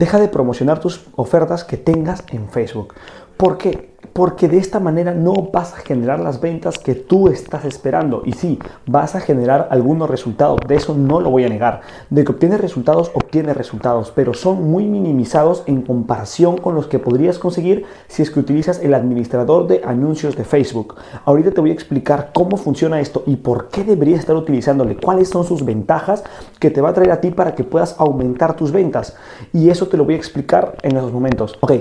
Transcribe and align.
Deja 0.00 0.18
de 0.18 0.28
promocionar 0.28 0.80
tus 0.80 1.02
ofertas 1.14 1.62
que 1.62 1.76
tengas 1.76 2.24
en 2.28 2.48
Facebook. 2.48 2.94
¿Por 3.36 3.58
qué? 3.58 3.89
Porque 4.12 4.48
de 4.48 4.58
esta 4.58 4.80
manera 4.80 5.14
no 5.14 5.34
vas 5.52 5.74
a 5.74 5.78
generar 5.78 6.20
las 6.20 6.40
ventas 6.40 6.78
que 6.78 6.94
tú 6.94 7.28
estás 7.28 7.64
esperando. 7.64 8.22
Y 8.24 8.32
sí, 8.32 8.58
vas 8.86 9.14
a 9.14 9.20
generar 9.20 9.68
algunos 9.70 10.10
resultados. 10.10 10.58
De 10.66 10.76
eso 10.76 10.94
no 10.94 11.20
lo 11.20 11.30
voy 11.30 11.44
a 11.44 11.48
negar. 11.48 11.80
De 12.10 12.24
que 12.24 12.32
obtienes 12.32 12.60
resultados, 12.60 13.10
obtienes 13.14 13.56
resultados. 13.56 14.12
Pero 14.14 14.34
son 14.34 14.70
muy 14.70 14.84
minimizados 14.84 15.62
en 15.66 15.82
comparación 15.82 16.58
con 16.58 16.74
los 16.74 16.86
que 16.86 16.98
podrías 16.98 17.38
conseguir 17.38 17.84
si 18.08 18.22
es 18.22 18.30
que 18.30 18.40
utilizas 18.40 18.80
el 18.80 18.94
administrador 18.94 19.66
de 19.66 19.82
anuncios 19.84 20.36
de 20.36 20.44
Facebook. 20.44 20.96
Ahorita 21.24 21.50
te 21.52 21.60
voy 21.60 21.70
a 21.70 21.74
explicar 21.74 22.30
cómo 22.34 22.56
funciona 22.56 23.00
esto 23.00 23.22
y 23.26 23.36
por 23.36 23.68
qué 23.68 23.84
deberías 23.84 24.20
estar 24.20 24.36
utilizándole. 24.36 24.96
Cuáles 24.96 25.28
son 25.28 25.44
sus 25.44 25.64
ventajas 25.64 26.24
que 26.58 26.70
te 26.70 26.80
va 26.80 26.90
a 26.90 26.94
traer 26.94 27.12
a 27.12 27.20
ti 27.20 27.30
para 27.30 27.54
que 27.54 27.64
puedas 27.64 27.94
aumentar 27.98 28.54
tus 28.54 28.72
ventas. 28.72 29.16
Y 29.52 29.70
eso 29.70 29.88
te 29.88 29.96
lo 29.96 30.04
voy 30.04 30.14
a 30.14 30.18
explicar 30.18 30.76
en 30.82 30.96
esos 30.96 31.12
momentos. 31.12 31.56
Ok, 31.60 31.72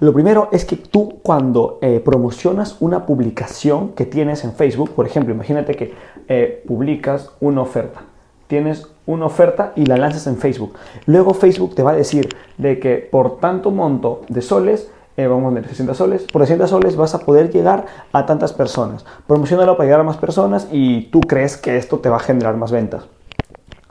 lo 0.00 0.12
primero 0.12 0.48
es 0.52 0.64
que 0.64 0.76
tú 0.76 1.18
cuando 1.22 1.78
eh, 1.82 2.00
promocionas 2.04 2.76
una 2.78 3.04
publicación 3.04 3.90
que 3.90 4.06
tienes 4.06 4.44
en 4.44 4.52
Facebook, 4.52 4.90
por 4.90 5.06
ejemplo, 5.06 5.34
imagínate 5.34 5.74
que 5.74 5.92
eh, 6.28 6.62
publicas 6.68 7.32
una 7.40 7.62
oferta, 7.62 8.02
tienes 8.46 8.86
una 9.06 9.26
oferta 9.26 9.72
y 9.74 9.86
la 9.86 9.96
lanzas 9.96 10.28
en 10.28 10.36
Facebook. 10.36 10.74
Luego 11.06 11.34
Facebook 11.34 11.74
te 11.74 11.82
va 11.82 11.90
a 11.92 11.96
decir 11.96 12.28
de 12.58 12.78
que 12.78 12.96
por 12.98 13.40
tanto 13.40 13.72
monto 13.72 14.22
de 14.28 14.40
soles, 14.40 14.88
eh, 15.16 15.26
vamos 15.26 15.46
a 15.46 15.48
poner 15.48 15.68
60 15.68 15.94
soles, 15.94 16.22
por 16.32 16.42
60 16.42 16.68
soles 16.68 16.94
vas 16.94 17.16
a 17.16 17.18
poder 17.18 17.50
llegar 17.50 17.86
a 18.12 18.24
tantas 18.24 18.52
personas. 18.52 19.04
Promocionalo 19.26 19.76
para 19.76 19.86
llegar 19.86 20.00
a 20.00 20.04
más 20.04 20.16
personas 20.16 20.68
y 20.70 21.06
tú 21.06 21.20
crees 21.22 21.56
que 21.56 21.76
esto 21.76 21.98
te 21.98 22.08
va 22.08 22.18
a 22.18 22.20
generar 22.20 22.56
más 22.56 22.70
ventas. 22.70 23.08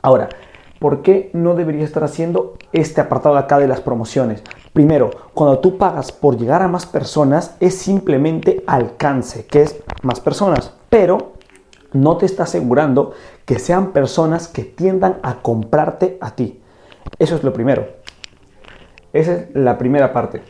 Ahora, 0.00 0.30
¿por 0.78 1.02
qué 1.02 1.28
no 1.34 1.54
deberías 1.54 1.84
estar 1.84 2.04
haciendo 2.04 2.54
este 2.72 3.02
apartado 3.02 3.36
acá 3.36 3.58
de 3.58 3.68
las 3.68 3.82
promociones? 3.82 4.42
Primero, 4.72 5.10
cuando 5.34 5.58
tú 5.58 5.76
pagas 5.76 6.12
por 6.12 6.36
llegar 6.36 6.62
a 6.62 6.68
más 6.68 6.86
personas 6.86 7.56
es 7.60 7.74
simplemente 7.76 8.62
alcance, 8.66 9.46
que 9.46 9.62
es 9.62 9.76
más 10.02 10.20
personas, 10.20 10.72
pero 10.88 11.32
no 11.92 12.16
te 12.16 12.26
está 12.26 12.44
asegurando 12.44 13.12
que 13.44 13.58
sean 13.58 13.92
personas 13.92 14.48
que 14.48 14.62
tiendan 14.64 15.18
a 15.22 15.36
comprarte 15.36 16.18
a 16.20 16.34
ti. 16.34 16.60
Eso 17.18 17.36
es 17.36 17.42
lo 17.42 17.52
primero. 17.52 17.86
Esa 19.12 19.32
es 19.34 19.54
la 19.54 19.78
primera 19.78 20.12
parte. 20.12 20.42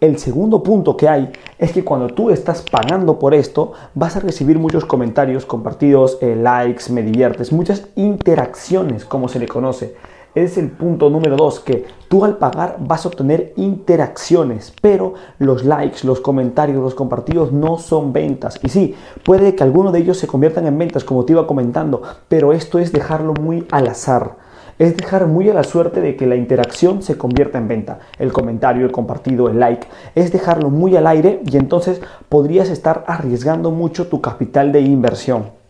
El 0.00 0.18
segundo 0.18 0.62
punto 0.62 0.96
que 0.96 1.08
hay 1.08 1.32
es 1.58 1.72
que 1.72 1.84
cuando 1.84 2.08
tú 2.08 2.30
estás 2.30 2.62
pagando 2.62 3.18
por 3.18 3.34
esto, 3.34 3.72
vas 3.94 4.16
a 4.16 4.20
recibir 4.20 4.58
muchos 4.58 4.84
comentarios, 4.84 5.46
compartidos, 5.46 6.18
eh, 6.20 6.36
likes, 6.36 6.92
me 6.92 7.02
diviertes, 7.02 7.52
muchas 7.52 7.88
interacciones, 7.96 9.04
como 9.04 9.28
se 9.28 9.38
le 9.38 9.48
conoce 9.48 9.94
es 10.34 10.58
el 10.58 10.70
punto 10.70 11.10
número 11.10 11.36
dos, 11.36 11.60
que 11.60 11.84
tú 12.08 12.24
al 12.24 12.38
pagar 12.38 12.76
vas 12.80 13.04
a 13.04 13.08
obtener 13.08 13.52
interacciones, 13.56 14.74
pero 14.80 15.14
los 15.38 15.64
likes, 15.64 16.06
los 16.06 16.20
comentarios, 16.20 16.82
los 16.82 16.94
compartidos 16.94 17.52
no 17.52 17.78
son 17.78 18.12
ventas. 18.12 18.58
Y 18.62 18.68
sí, 18.68 18.94
puede 19.24 19.54
que 19.54 19.62
alguno 19.62 19.92
de 19.92 20.00
ellos 20.00 20.18
se 20.18 20.26
conviertan 20.26 20.66
en 20.66 20.78
ventas, 20.78 21.04
como 21.04 21.24
te 21.24 21.32
iba 21.32 21.46
comentando, 21.46 22.02
pero 22.28 22.52
esto 22.52 22.78
es 22.78 22.92
dejarlo 22.92 23.34
muy 23.34 23.66
al 23.70 23.86
azar. 23.86 24.42
Es 24.76 24.96
dejar 24.96 25.28
muy 25.28 25.48
a 25.48 25.54
la 25.54 25.62
suerte 25.62 26.00
de 26.00 26.16
que 26.16 26.26
la 26.26 26.34
interacción 26.34 27.00
se 27.00 27.16
convierta 27.16 27.58
en 27.58 27.68
venta. 27.68 28.00
El 28.18 28.32
comentario, 28.32 28.84
el 28.84 28.90
compartido, 28.90 29.48
el 29.48 29.60
like. 29.60 29.86
Es 30.16 30.32
dejarlo 30.32 30.68
muy 30.68 30.96
al 30.96 31.06
aire 31.06 31.42
y 31.46 31.56
entonces 31.56 32.00
podrías 32.28 32.68
estar 32.70 33.04
arriesgando 33.06 33.70
mucho 33.70 34.08
tu 34.08 34.20
capital 34.20 34.72
de 34.72 34.80
inversión 34.80 35.63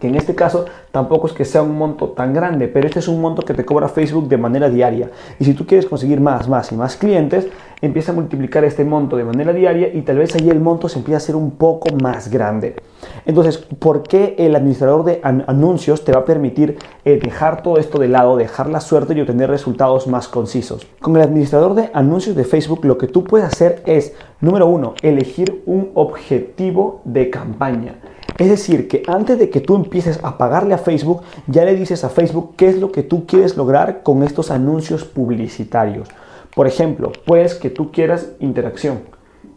que 0.00 0.08
en 0.08 0.14
este 0.14 0.34
caso 0.34 0.66
tampoco 0.90 1.26
es 1.26 1.32
que 1.32 1.44
sea 1.44 1.62
un 1.62 1.76
monto 1.76 2.08
tan 2.10 2.32
grande, 2.32 2.68
pero 2.68 2.86
este 2.86 3.00
es 3.00 3.08
un 3.08 3.20
monto 3.20 3.42
que 3.42 3.54
te 3.54 3.64
cobra 3.64 3.88
Facebook 3.88 4.28
de 4.28 4.36
manera 4.36 4.68
diaria. 4.68 5.10
Y 5.38 5.44
si 5.44 5.54
tú 5.54 5.66
quieres 5.66 5.86
conseguir 5.86 6.20
más, 6.20 6.48
más 6.48 6.72
y 6.72 6.74
más 6.76 6.96
clientes, 6.96 7.48
empieza 7.80 8.12
a 8.12 8.14
multiplicar 8.14 8.64
este 8.64 8.84
monto 8.84 9.16
de 9.16 9.24
manera 9.24 9.52
diaria 9.52 9.92
y 9.92 10.02
tal 10.02 10.18
vez 10.18 10.34
ahí 10.34 10.48
el 10.48 10.60
monto 10.60 10.88
se 10.88 10.98
empieza 10.98 11.16
a 11.16 11.18
hacer 11.18 11.36
un 11.36 11.52
poco 11.52 11.94
más 12.02 12.30
grande. 12.30 12.76
Entonces, 13.24 13.58
¿por 13.58 14.02
qué 14.02 14.34
el 14.38 14.56
administrador 14.56 15.04
de 15.04 15.20
anuncios 15.22 16.04
te 16.04 16.12
va 16.12 16.20
a 16.20 16.24
permitir 16.24 16.78
eh, 17.04 17.18
dejar 17.22 17.62
todo 17.62 17.78
esto 17.78 17.98
de 17.98 18.08
lado, 18.08 18.36
dejar 18.36 18.68
la 18.68 18.80
suerte 18.80 19.14
y 19.14 19.20
obtener 19.20 19.50
resultados 19.50 20.06
más 20.06 20.28
concisos? 20.28 20.86
Con 21.00 21.16
el 21.16 21.22
administrador 21.22 21.74
de 21.74 21.90
anuncios 21.92 22.36
de 22.36 22.44
Facebook 22.44 22.84
lo 22.84 22.98
que 22.98 23.06
tú 23.06 23.24
puedes 23.24 23.46
hacer 23.46 23.82
es, 23.86 24.14
número 24.40 24.66
uno, 24.66 24.94
elegir 25.02 25.62
un 25.66 25.90
objetivo 25.94 27.02
de 27.04 27.30
campaña. 27.30 27.96
Es 28.38 28.48
decir, 28.48 28.86
que 28.86 29.02
antes 29.06 29.38
de 29.38 29.48
que 29.48 29.60
tú 29.60 29.76
empieces 29.76 30.20
a 30.22 30.36
pagarle 30.36 30.74
a 30.74 30.78
Facebook, 30.78 31.22
ya 31.46 31.64
le 31.64 31.74
dices 31.74 32.04
a 32.04 32.10
Facebook 32.10 32.54
qué 32.56 32.68
es 32.68 32.78
lo 32.78 32.92
que 32.92 33.02
tú 33.02 33.26
quieres 33.26 33.56
lograr 33.56 34.02
con 34.02 34.22
estos 34.22 34.50
anuncios 34.50 35.04
publicitarios. 35.04 36.08
Por 36.54 36.66
ejemplo, 36.66 37.12
pues 37.24 37.54
que 37.54 37.70
tú 37.70 37.90
quieras 37.92 38.30
interacción. 38.40 39.00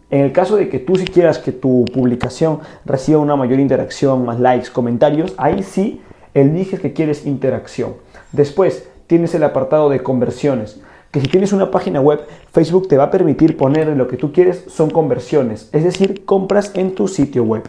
En 0.09 0.21
el 0.21 0.31
caso 0.31 0.55
de 0.55 0.69
que 0.69 0.79
tú 0.79 0.95
si 0.95 1.05
quieras 1.05 1.39
que 1.39 1.51
tu 1.51 1.85
publicación 1.93 2.59
reciba 2.85 3.19
una 3.19 3.35
mayor 3.35 3.59
interacción, 3.59 4.25
más 4.25 4.39
likes, 4.39 4.69
comentarios, 4.71 5.33
ahí 5.37 5.61
sí 5.61 6.01
eliges 6.33 6.79
que 6.79 6.93
quieres 6.93 7.25
interacción. 7.25 7.95
Después 8.31 8.87
tienes 9.07 9.35
el 9.35 9.43
apartado 9.43 9.89
de 9.89 10.01
conversiones 10.01 10.79
que 11.11 11.21
si 11.21 11.27
tienes 11.27 11.53
una 11.53 11.71
página 11.71 12.01
web, 12.01 12.21
Facebook 12.51 12.87
te 12.87 12.97
va 12.97 13.05
a 13.05 13.11
permitir 13.11 13.57
poner 13.57 13.87
lo 13.87 14.07
que 14.07 14.17
tú 14.17 14.31
quieres 14.31 14.65
son 14.67 14.91
conversiones, 14.91 15.69
es 15.73 15.83
decir, 15.83 16.23
compras 16.23 16.71
en 16.75 16.93
tu 16.93 17.07
sitio 17.07 17.43
web. 17.43 17.63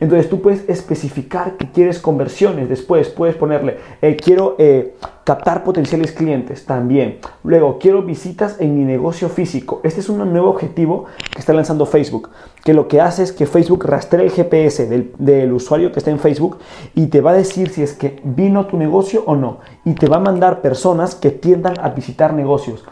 Entonces 0.00 0.28
tú 0.28 0.40
puedes 0.40 0.68
especificar 0.68 1.56
que 1.56 1.70
quieres 1.70 1.98
conversiones. 1.98 2.68
Después 2.68 3.08
puedes 3.08 3.36
ponerle, 3.36 3.78
eh, 4.02 4.16
quiero 4.16 4.56
eh, 4.58 4.94
captar 5.24 5.64
potenciales 5.64 6.12
clientes 6.12 6.64
también. 6.66 7.18
Luego, 7.42 7.78
quiero 7.78 8.02
visitas 8.02 8.60
en 8.60 8.76
mi 8.76 8.84
negocio 8.84 9.28
físico. 9.28 9.80
Este 9.82 10.00
es 10.00 10.08
un 10.08 10.18
nuevo 10.32 10.50
objetivo 10.50 11.06
que 11.32 11.40
está 11.40 11.52
lanzando 11.52 11.86
Facebook, 11.86 12.30
que 12.64 12.74
lo 12.74 12.88
que 12.88 13.00
hace 13.00 13.22
es 13.22 13.32
que 13.32 13.46
Facebook 13.46 13.84
rastrea 13.84 14.24
el 14.24 14.30
GPS 14.30 14.86
del, 14.86 15.12
del 15.18 15.52
usuario 15.52 15.92
que 15.92 15.98
está 15.98 16.10
en 16.10 16.18
Facebook 16.18 16.58
y 16.94 17.06
te 17.08 17.20
va 17.20 17.32
a 17.32 17.34
decir 17.34 17.70
si 17.70 17.82
es 17.82 17.92
que 17.94 18.20
vino 18.22 18.66
tu 18.66 18.76
negocio 18.76 19.24
o 19.26 19.34
no. 19.34 19.58
Y 19.84 19.94
te 19.94 20.06
va 20.08 20.16
a 20.16 20.20
mandar 20.20 20.60
personas 20.60 21.14
que 21.14 21.30
tiendan 21.30 21.74
a 21.80 21.88
visitar 21.88 22.32
negocios. 22.34 22.84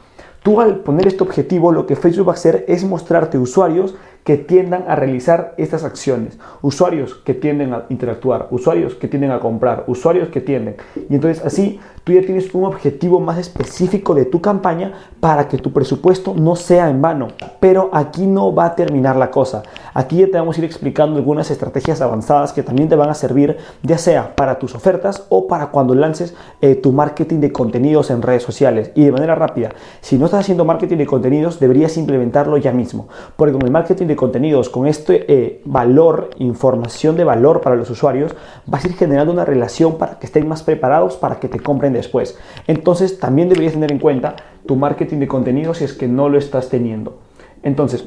Tú 0.44 0.60
al 0.60 0.81
poner 0.81 1.06
este 1.06 1.22
objetivo, 1.22 1.72
lo 1.72 1.86
que 1.86 1.97
Facebook 1.97 2.28
va 2.28 2.32
a 2.32 2.34
hacer 2.34 2.66
es 2.69 2.84
mostrarte 2.84 3.38
usuarios 3.38 3.94
que 4.24 4.38
tiendan 4.38 4.86
a 4.88 4.96
realizar 4.96 5.54
estas 5.58 5.84
acciones, 5.84 6.38
usuarios 6.62 7.14
que 7.14 7.34
tienden 7.34 7.74
a 7.74 7.84
interactuar, 7.90 8.48
usuarios 8.50 8.94
que 8.94 9.06
tienden 9.06 9.30
a 9.30 9.38
comprar, 9.38 9.84
usuarios 9.86 10.28
que 10.28 10.40
tienden. 10.40 10.76
Y 11.10 11.14
entonces 11.14 11.44
así 11.44 11.78
tú 12.04 12.12
ya 12.12 12.22
tienes 12.22 12.54
un 12.54 12.64
objetivo 12.64 13.20
más 13.20 13.38
específico 13.38 14.14
de 14.14 14.24
tu 14.24 14.40
campaña 14.40 14.92
para 15.20 15.48
que 15.48 15.58
tu 15.58 15.72
presupuesto 15.72 16.34
no 16.34 16.56
sea 16.56 16.88
en 16.88 17.02
vano. 17.02 17.28
Pero 17.60 17.90
aquí 17.92 18.26
no 18.26 18.54
va 18.54 18.66
a 18.66 18.74
terminar 18.74 19.16
la 19.16 19.30
cosa. 19.30 19.62
Aquí 19.92 20.18
ya 20.18 20.26
te 20.26 20.38
vamos 20.38 20.56
a 20.56 20.60
ir 20.60 20.64
explicando 20.64 21.16
algunas 21.16 21.50
estrategias 21.50 22.00
avanzadas 22.00 22.52
que 22.52 22.62
también 22.62 22.88
te 22.88 22.96
van 22.96 23.10
a 23.10 23.14
servir, 23.14 23.58
ya 23.82 23.98
sea 23.98 24.34
para 24.34 24.58
tus 24.58 24.74
ofertas 24.74 25.26
o 25.28 25.46
para 25.46 25.66
cuando 25.66 25.94
lances 25.94 26.34
eh, 26.60 26.74
tu 26.74 26.92
marketing 26.92 27.41
de 27.41 27.52
contenidos 27.52 28.10
en 28.10 28.22
redes 28.22 28.42
sociales. 28.42 28.91
Y 28.94 29.04
de 29.04 29.12
manera 29.12 29.34
rápida, 29.34 29.70
si 30.00 30.18
no 30.18 30.26
estás 30.26 30.41
haciendo 30.41 30.64
marketing 30.64 30.96
de 30.96 31.06
contenidos, 31.06 31.60
deberías 31.60 31.96
implementarlo 31.96 32.56
ya 32.56 32.72
mismo. 32.72 33.08
Porque 33.36 33.52
con 33.52 33.62
el 33.62 33.70
marketing 33.70 34.06
de 34.06 34.13
contenidos, 34.16 34.69
con 34.69 34.86
este 34.86 35.25
eh, 35.32 35.60
valor, 35.64 36.30
información 36.38 37.16
de 37.16 37.25
valor 37.25 37.60
para 37.60 37.76
los 37.76 37.91
usuarios, 37.91 38.34
vas 38.66 38.84
a 38.84 38.88
ir 38.88 38.94
generando 38.94 39.32
una 39.32 39.44
relación 39.44 39.98
para 39.98 40.19
que 40.19 40.26
estén 40.26 40.48
más 40.48 40.62
preparados 40.62 41.16
para 41.16 41.41
que 41.41 41.48
te 41.48 41.60
compren 41.60 41.92
después. 41.92 42.38
Entonces 42.66 43.19
también 43.19 43.48
deberías 43.48 43.74
tener 43.74 43.92
en 43.92 43.98
cuenta 43.98 44.36
tu 44.66 44.76
marketing 44.76 45.19
de 45.19 45.28
contenido 45.28 45.74
si 45.74 45.84
es 45.84 45.92
que 45.92 46.08
no 46.08 46.28
lo 46.28 46.38
estás 46.38 46.69
teniendo. 46.69 47.19
Entonces, 47.62 48.06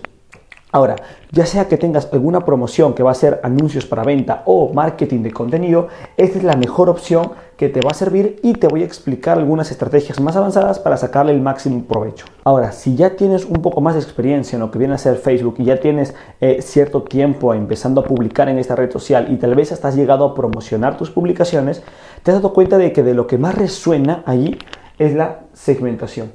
Ahora, 0.69 0.97
ya 1.31 1.45
sea 1.45 1.69
que 1.69 1.77
tengas 1.77 2.09
alguna 2.11 2.43
promoción 2.43 2.93
que 2.93 3.01
va 3.01 3.11
a 3.11 3.15
ser 3.15 3.39
anuncios 3.41 3.85
para 3.85 4.03
venta 4.03 4.43
o 4.45 4.73
marketing 4.73 5.23
de 5.23 5.31
contenido, 5.31 5.87
esta 6.17 6.37
es 6.37 6.43
la 6.43 6.57
mejor 6.57 6.89
opción 6.89 7.31
que 7.55 7.69
te 7.69 7.79
va 7.79 7.91
a 7.91 7.93
servir 7.93 8.37
y 8.43 8.53
te 8.53 8.67
voy 8.67 8.81
a 8.81 8.85
explicar 8.85 9.37
algunas 9.37 9.71
estrategias 9.71 10.19
más 10.19 10.35
avanzadas 10.35 10.77
para 10.79 10.97
sacarle 10.97 11.31
el 11.31 11.41
máximo 11.41 11.85
provecho. 11.85 12.25
Ahora, 12.43 12.73
si 12.73 12.95
ya 12.97 13.15
tienes 13.15 13.45
un 13.45 13.61
poco 13.61 13.79
más 13.79 13.95
de 13.95 14.01
experiencia 14.01 14.57
en 14.57 14.61
lo 14.61 14.69
que 14.69 14.77
viene 14.77 14.93
a 14.93 14.97
ser 14.97 15.15
Facebook 15.15 15.55
y 15.57 15.63
ya 15.63 15.79
tienes 15.79 16.13
eh, 16.41 16.61
cierto 16.61 17.01
tiempo 17.03 17.53
empezando 17.53 18.01
a 18.01 18.03
publicar 18.03 18.49
en 18.49 18.59
esta 18.59 18.75
red 18.75 18.91
social 18.91 19.27
y 19.31 19.37
tal 19.37 19.55
vez 19.55 19.71
hasta 19.71 19.87
has 19.87 19.95
llegado 19.95 20.25
a 20.25 20.35
promocionar 20.35 20.97
tus 20.97 21.09
publicaciones, 21.09 21.81
te 22.23 22.31
has 22.31 22.37
dado 22.37 22.51
cuenta 22.51 22.77
de 22.77 22.91
que 22.91 23.03
de 23.03 23.13
lo 23.13 23.25
que 23.25 23.37
más 23.37 23.55
resuena 23.55 24.21
allí 24.25 24.57
es 24.99 25.15
la 25.15 25.43
segmentación. 25.53 26.33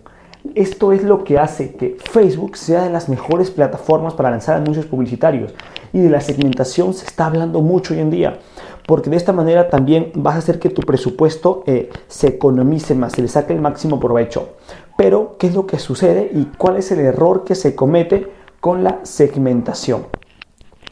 Esto 0.54 0.92
es 0.92 1.04
lo 1.04 1.22
que 1.22 1.38
hace 1.38 1.74
que 1.74 1.96
Facebook 2.10 2.56
sea 2.56 2.82
de 2.82 2.90
las 2.90 3.08
mejores 3.08 3.50
plataformas 3.50 4.14
para 4.14 4.30
lanzar 4.30 4.56
anuncios 4.56 4.86
publicitarios. 4.86 5.54
Y 5.92 6.00
de 6.00 6.10
la 6.10 6.20
segmentación 6.20 6.94
se 6.94 7.06
está 7.06 7.26
hablando 7.26 7.60
mucho 7.60 7.94
hoy 7.94 8.00
en 8.00 8.10
día. 8.10 8.38
Porque 8.86 9.10
de 9.10 9.16
esta 9.16 9.32
manera 9.32 9.70
también 9.70 10.10
vas 10.14 10.34
a 10.34 10.38
hacer 10.38 10.58
que 10.58 10.68
tu 10.68 10.82
presupuesto 10.82 11.62
eh, 11.66 11.90
se 12.08 12.26
economice 12.26 12.94
más, 12.94 13.12
se 13.12 13.22
le 13.22 13.28
saque 13.28 13.52
el 13.52 13.60
máximo 13.60 14.00
provecho. 14.00 14.56
Pero, 14.96 15.36
¿qué 15.38 15.46
es 15.46 15.54
lo 15.54 15.66
que 15.66 15.78
sucede 15.78 16.30
y 16.34 16.46
cuál 16.58 16.76
es 16.76 16.90
el 16.90 17.00
error 17.00 17.44
que 17.44 17.54
se 17.54 17.74
comete 17.74 18.32
con 18.60 18.82
la 18.82 19.00
segmentación? 19.04 20.06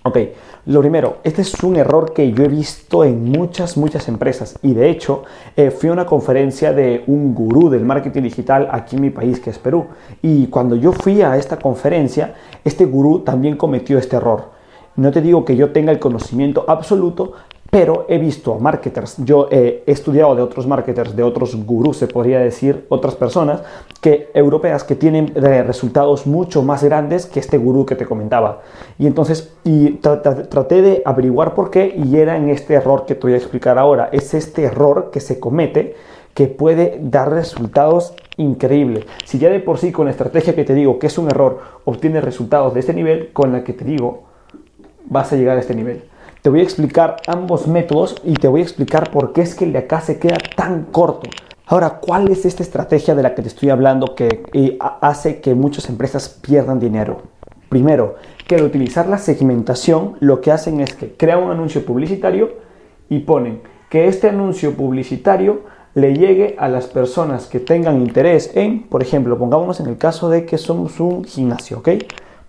Ok, 0.04 0.18
lo 0.66 0.80
primero, 0.80 1.16
este 1.24 1.40
es 1.40 1.54
un 1.62 1.76
error 1.76 2.12
que 2.12 2.32
yo 2.32 2.44
he 2.44 2.48
visto 2.48 3.02
en 3.02 3.24
muchas, 3.24 3.78
muchas 3.78 4.08
empresas 4.08 4.58
y 4.62 4.74
de 4.74 4.90
hecho 4.90 5.24
eh, 5.56 5.70
fui 5.70 5.88
a 5.88 5.92
una 5.92 6.04
conferencia 6.04 6.74
de 6.74 7.02
un 7.06 7.34
gurú 7.34 7.70
del 7.70 7.84
marketing 7.84 8.22
digital 8.22 8.68
aquí 8.70 8.96
en 8.96 9.02
mi 9.02 9.10
país, 9.10 9.40
que 9.40 9.48
es 9.50 9.58
Perú. 9.58 9.86
Y 10.20 10.48
cuando 10.48 10.76
yo 10.76 10.92
fui 10.92 11.22
a 11.22 11.38
esta 11.38 11.58
conferencia, 11.58 12.34
este 12.62 12.84
gurú 12.84 13.20
también 13.20 13.56
cometió 13.56 13.96
este 13.96 14.16
error. 14.16 14.50
No 14.96 15.10
te 15.10 15.22
digo 15.22 15.46
que 15.46 15.56
yo 15.56 15.72
tenga 15.72 15.92
el 15.92 15.98
conocimiento 15.98 16.66
absoluto, 16.68 17.32
pero 17.70 18.04
he 18.08 18.18
visto 18.18 18.58
marketers, 18.58 19.16
yo 19.18 19.48
he 19.50 19.84
estudiado 19.86 20.34
de 20.34 20.42
otros 20.42 20.66
marketers, 20.66 21.14
de 21.14 21.22
otros 21.22 21.54
gurús, 21.64 21.98
se 21.98 22.08
podría 22.08 22.40
decir, 22.40 22.84
otras 22.88 23.14
personas 23.14 23.62
que, 24.00 24.28
europeas 24.34 24.82
que 24.82 24.96
tienen 24.96 25.32
eh, 25.36 25.62
resultados 25.62 26.26
mucho 26.26 26.62
más 26.62 26.82
grandes 26.82 27.26
que 27.26 27.38
este 27.38 27.58
gurú 27.58 27.86
que 27.86 27.94
te 27.94 28.06
comentaba. 28.06 28.62
Y 28.98 29.06
entonces 29.06 29.54
y 29.62 29.92
traté 30.00 30.82
de 30.82 31.02
averiguar 31.04 31.54
por 31.54 31.70
qué 31.70 31.94
y 31.96 32.16
era 32.16 32.36
en 32.36 32.48
este 32.48 32.74
error 32.74 33.06
que 33.06 33.14
te 33.14 33.22
voy 33.22 33.34
a 33.34 33.36
explicar 33.36 33.78
ahora. 33.78 34.08
Es 34.10 34.34
este 34.34 34.64
error 34.64 35.10
que 35.12 35.20
se 35.20 35.38
comete 35.38 35.94
que 36.34 36.48
puede 36.48 36.98
dar 37.00 37.30
resultados 37.30 38.14
increíbles. 38.36 39.04
Si 39.24 39.38
ya 39.38 39.48
de 39.48 39.60
por 39.60 39.78
sí 39.78 39.92
con 39.92 40.06
la 40.06 40.10
estrategia 40.10 40.56
que 40.56 40.64
te 40.64 40.74
digo 40.74 40.98
que 40.98 41.06
es 41.06 41.18
un 41.18 41.28
error 41.28 41.60
obtienes 41.84 42.24
resultados 42.24 42.74
de 42.74 42.80
este 42.80 42.94
nivel, 42.94 43.30
con 43.32 43.52
la 43.52 43.62
que 43.62 43.74
te 43.74 43.84
digo 43.84 44.24
vas 45.06 45.32
a 45.32 45.36
llegar 45.36 45.56
a 45.56 45.60
este 45.60 45.74
nivel. 45.74 46.09
Te 46.42 46.48
voy 46.48 46.60
a 46.60 46.62
explicar 46.62 47.16
ambos 47.26 47.68
métodos 47.68 48.16
y 48.24 48.32
te 48.32 48.48
voy 48.48 48.60
a 48.60 48.64
explicar 48.64 49.10
por 49.10 49.34
qué 49.34 49.42
es 49.42 49.54
que 49.54 49.66
el 49.66 49.74
de 49.74 49.80
acá 49.80 50.00
se 50.00 50.18
queda 50.18 50.38
tan 50.56 50.84
corto. 50.84 51.28
Ahora, 51.66 52.00
¿cuál 52.00 52.28
es 52.28 52.46
esta 52.46 52.62
estrategia 52.62 53.14
de 53.14 53.22
la 53.22 53.34
que 53.34 53.42
te 53.42 53.48
estoy 53.48 53.68
hablando 53.68 54.14
que 54.14 54.42
eh, 54.54 54.78
hace 55.02 55.42
que 55.42 55.54
muchas 55.54 55.90
empresas 55.90 56.30
pierdan 56.40 56.80
dinero? 56.80 57.20
Primero, 57.68 58.14
que 58.46 58.54
al 58.54 58.62
utilizar 58.62 59.06
la 59.06 59.18
segmentación, 59.18 60.16
lo 60.20 60.40
que 60.40 60.50
hacen 60.50 60.80
es 60.80 60.94
que 60.94 61.12
crean 61.12 61.42
un 61.42 61.50
anuncio 61.50 61.84
publicitario 61.84 62.52
y 63.10 63.18
ponen 63.18 63.60
que 63.90 64.08
este 64.08 64.30
anuncio 64.30 64.74
publicitario 64.74 65.60
le 65.92 66.14
llegue 66.14 66.56
a 66.58 66.68
las 66.68 66.86
personas 66.86 67.48
que 67.48 67.60
tengan 67.60 68.00
interés 68.00 68.56
en, 68.56 68.84
por 68.84 69.02
ejemplo, 69.02 69.36
pongámonos 69.36 69.78
en 69.80 69.88
el 69.88 69.98
caso 69.98 70.30
de 70.30 70.46
que 70.46 70.56
somos 70.56 71.00
un 71.00 71.22
gimnasio, 71.22 71.80
¿ok? 71.80 71.90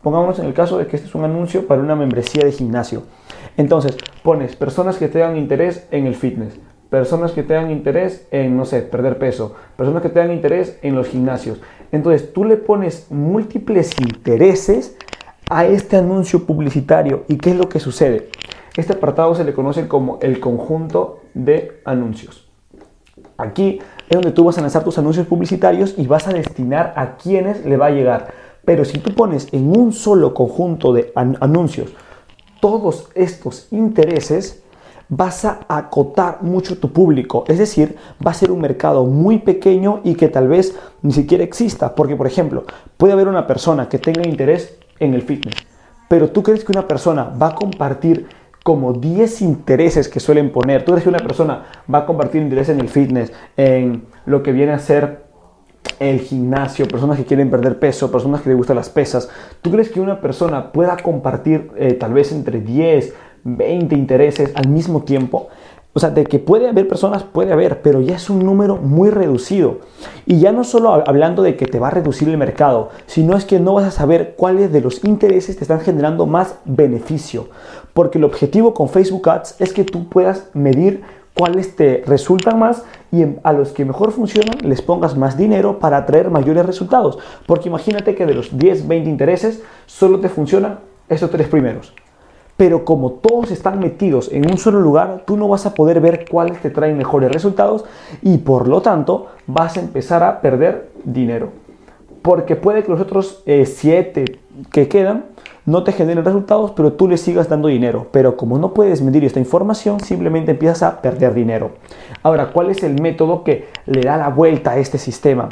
Pongámonos 0.02 0.40
en 0.40 0.46
el 0.46 0.54
caso 0.54 0.78
de 0.78 0.88
que 0.88 0.96
este 0.96 1.10
es 1.10 1.16
un 1.16 1.26
anuncio 1.26 1.68
para 1.68 1.82
una 1.82 1.96
membresía 1.98 2.46
de 2.46 2.54
gimnasio. 2.54 3.04
Entonces, 3.58 3.98
pones 4.24 4.56
personas 4.56 4.98
que 4.98 5.08
tengan 5.08 5.38
interés 5.38 5.88
en 5.92 6.08
el 6.08 6.16
fitness, 6.16 6.60
personas 6.90 7.32
que 7.32 7.44
tengan 7.44 7.72
interés 7.72 8.28
en, 8.32 8.58
no 8.58 8.66
sé, 8.66 8.82
perder 8.82 9.18
peso, 9.18 9.56
personas 9.78 10.02
que 10.02 10.10
tengan 10.10 10.34
interés 10.34 10.78
en 10.82 10.96
los 10.96 11.08
gimnasios. 11.08 11.62
Entonces, 11.92 12.34
tú 12.34 12.46
le 12.46 12.58
pones 12.58 13.08
múltiples 13.12 13.92
intereses 14.00 14.98
a 15.50 15.66
este 15.66 15.98
anuncio 15.98 16.46
publicitario. 16.46 17.26
¿Y 17.28 17.38
qué 17.38 17.52
es 17.52 17.58
lo 17.58 17.68
que 17.68 17.80
sucede? 17.80 18.30
Este 18.78 18.94
apartado 18.94 19.36
se 19.36 19.44
le 19.44 19.54
conoce 19.54 19.88
como 19.88 20.18
el 20.22 20.40
conjunto 20.40 21.20
de 21.34 21.82
anuncios. 21.84 22.50
Aquí 23.38 23.80
es 24.10 24.16
donde 24.16 24.32
tú 24.32 24.46
vas 24.46 24.58
a 24.58 24.62
lanzar 24.62 24.84
tus 24.84 24.98
anuncios 24.98 25.28
publicitarios 25.28 25.96
y 25.98 26.08
vas 26.08 26.28
a 26.28 26.34
destinar 26.34 26.94
a 26.96 27.18
quienes 27.18 27.66
le 27.66 27.76
va 27.76 27.88
a 27.88 27.92
llegar. 27.92 28.34
Pero 28.64 28.86
si 28.86 29.00
tú 29.00 29.14
pones 29.14 29.52
en 29.52 29.76
un 29.76 29.92
solo 29.92 30.34
conjunto 30.34 30.94
de 30.94 31.12
anuncios 31.16 31.94
todos 32.62 33.10
estos 33.16 33.68
intereses, 33.72 34.64
vas 35.10 35.44
a 35.44 35.60
acotar 35.68 36.42
mucho 36.42 36.78
tu 36.78 36.94
público. 36.94 37.44
Es 37.50 37.58
decir, 37.58 37.98
va 38.26 38.32
a 38.32 38.34
ser 38.34 38.50
un 38.50 38.62
mercado 38.62 39.04
muy 39.04 39.40
pequeño 39.40 40.00
y 40.06 40.16
que 40.16 40.30
tal 40.30 40.48
vez 40.48 40.74
ni 41.02 41.12
siquiera 41.12 41.44
exista. 41.44 41.94
Porque, 41.94 42.16
por 42.16 42.28
ejemplo, 42.28 42.64
puede 42.96 43.12
haber 43.12 43.28
una 43.28 43.46
persona 43.46 43.90
que 43.90 44.00
tenga 44.00 44.26
interés 44.26 44.78
en 45.00 45.14
el 45.14 45.24
fitness, 45.24 45.56
pero 46.08 46.30
tú 46.30 46.44
crees 46.44 46.64
que 46.64 46.72
una 46.72 46.88
persona 46.88 47.24
va 47.24 47.48
a 47.48 47.56
compartir 47.56 48.28
como 48.64 48.94
10 48.94 49.42
intereses 49.42 50.08
que 50.08 50.20
suelen 50.20 50.52
poner. 50.52 50.86
Tú 50.86 50.92
crees 50.92 51.04
que 51.04 51.10
una 51.10 51.20
persona 51.20 51.66
va 51.94 52.00
a 52.00 52.06
compartir 52.06 52.42
interés 52.42 52.70
en 52.70 52.80
el 52.80 52.88
fitness, 52.88 53.34
en 53.58 54.06
lo 54.26 54.44
que 54.44 54.52
viene 54.52 54.72
a 54.72 54.80
ser 54.80 55.31
el 56.00 56.20
gimnasio, 56.20 56.88
personas 56.88 57.18
que 57.18 57.26
quieren 57.26 57.50
perder 57.50 57.80
peso, 57.80 58.12
personas 58.12 58.42
que 58.42 58.50
les 58.50 58.58
gustan 58.58 58.76
las 58.76 58.90
pesas. 58.90 59.30
¿Tú 59.62 59.72
crees 59.72 59.90
que 59.90 60.02
una 60.02 60.20
persona 60.20 60.72
pueda 60.72 60.98
compartir 60.98 61.72
eh, 61.78 61.94
tal 61.94 62.14
vez 62.14 62.32
entre 62.32 62.60
10, 62.60 63.14
20 63.44 63.96
intereses 63.96 64.52
al 64.56 64.68
mismo 64.68 65.04
tiempo? 65.04 65.50
O 65.94 66.00
sea, 66.00 66.10
de 66.10 66.24
que 66.24 66.40
puede 66.40 66.70
haber 66.70 66.88
personas, 66.88 67.24
puede 67.24 67.52
haber, 67.52 67.82
pero 67.82 68.00
ya 68.00 68.16
es 68.16 68.30
un 68.30 68.40
número 68.40 68.78
muy 68.78 69.10
reducido. 69.10 69.80
Y 70.26 70.40
ya 70.40 70.54
no 70.54 70.64
solo 70.64 71.04
hablando 71.06 71.44
de 71.44 71.58
que 71.58 71.66
te 71.66 71.80
va 71.80 71.90
a 71.90 71.92
reducir 71.92 72.30
el 72.30 72.38
mercado, 72.38 72.90
sino 73.08 73.36
es 73.36 73.44
que 73.44 73.60
no 73.60 73.74
vas 73.74 73.86
a 73.86 73.92
saber 73.92 74.36
cuáles 74.38 74.72
de 74.72 74.80
los 74.80 75.04
intereses 75.04 75.58
te 75.58 75.66
están 75.66 75.82
generando 75.82 76.26
más 76.26 76.56
beneficio. 76.64 77.50
Porque 77.94 78.20
el 78.20 78.24
objetivo 78.24 78.74
con 78.74 78.88
Facebook 78.88 79.30
Ads 79.30 79.60
es 79.60 79.74
que 79.74 79.84
tú 79.84 80.08
puedas 80.08 80.50
medir 80.54 81.04
cuáles 81.34 81.76
te 81.76 82.04
resultan 82.06 82.60
más 82.60 82.84
y 83.12 83.26
a 83.44 83.54
los 83.54 83.72
que 83.72 83.86
mejor 83.86 84.12
funcionan 84.12 84.58
les 84.64 84.82
pongas 84.82 85.18
más 85.18 85.38
dinero 85.38 85.80
para 85.80 85.98
atraer 85.98 86.30
mayores 86.30 86.66
resultados. 86.66 87.20
Porque 87.46 87.70
imagínate 87.70 88.16
que 88.16 88.26
de 88.26 88.34
los 88.34 88.58
10, 88.58 88.88
20 88.88 89.10
intereses 89.10 89.64
solo 89.86 90.20
te 90.20 90.30
funcionan 90.30 90.80
estos 91.10 91.32
tres 91.32 91.48
primeros. 91.48 91.94
Pero 92.58 92.86
como 92.86 93.14
todos 93.14 93.50
están 93.50 93.80
metidos 93.80 94.32
en 94.32 94.50
un 94.50 94.58
solo 94.58 94.82
lugar, 94.82 95.24
tú 95.26 95.36
no 95.36 95.48
vas 95.48 95.66
a 95.66 95.74
poder 95.74 96.00
ver 96.00 96.26
cuáles 96.30 96.62
te 96.62 96.70
traen 96.70 96.98
mejores 96.98 97.32
resultados 97.32 97.86
y 98.22 98.38
por 98.38 98.68
lo 98.68 98.82
tanto 98.82 99.28
vas 99.48 99.78
a 99.78 99.80
empezar 99.80 100.24
a 100.24 100.42
perder 100.42 100.92
dinero. 101.04 101.50
Porque 102.22 102.56
puede 102.56 102.84
que 102.84 102.92
los 102.92 103.02
otros 103.02 103.42
7 103.46 104.22
eh, 104.22 104.40
que 104.72 104.88
quedan 104.88 105.26
no 105.66 105.84
te 105.84 105.92
generen 105.92 106.26
resultados, 106.26 106.72
pero 106.72 106.94
tú 106.94 107.08
le 107.08 107.18
sigas 107.18 107.50
dando 107.50 107.68
dinero. 107.68 108.08
Pero 108.12 108.38
como 108.38 108.58
no 108.58 108.74
puedes 108.74 109.02
medir 109.02 109.24
esta 109.24 109.40
información, 109.40 110.00
simplemente 110.00 110.52
empiezas 110.52 110.84
a 110.84 111.02
perder 111.02 111.34
dinero. 111.34 111.72
Ahora, 112.24 112.52
¿cuál 112.52 112.70
es 112.70 112.84
el 112.84 113.02
método 113.02 113.44
que 113.44 113.68
le 113.86 114.02
da 114.02 114.18
la 114.18 114.30
vuelta 114.30 114.72
a 114.72 114.78
este 114.78 114.98
sistema? 114.98 115.50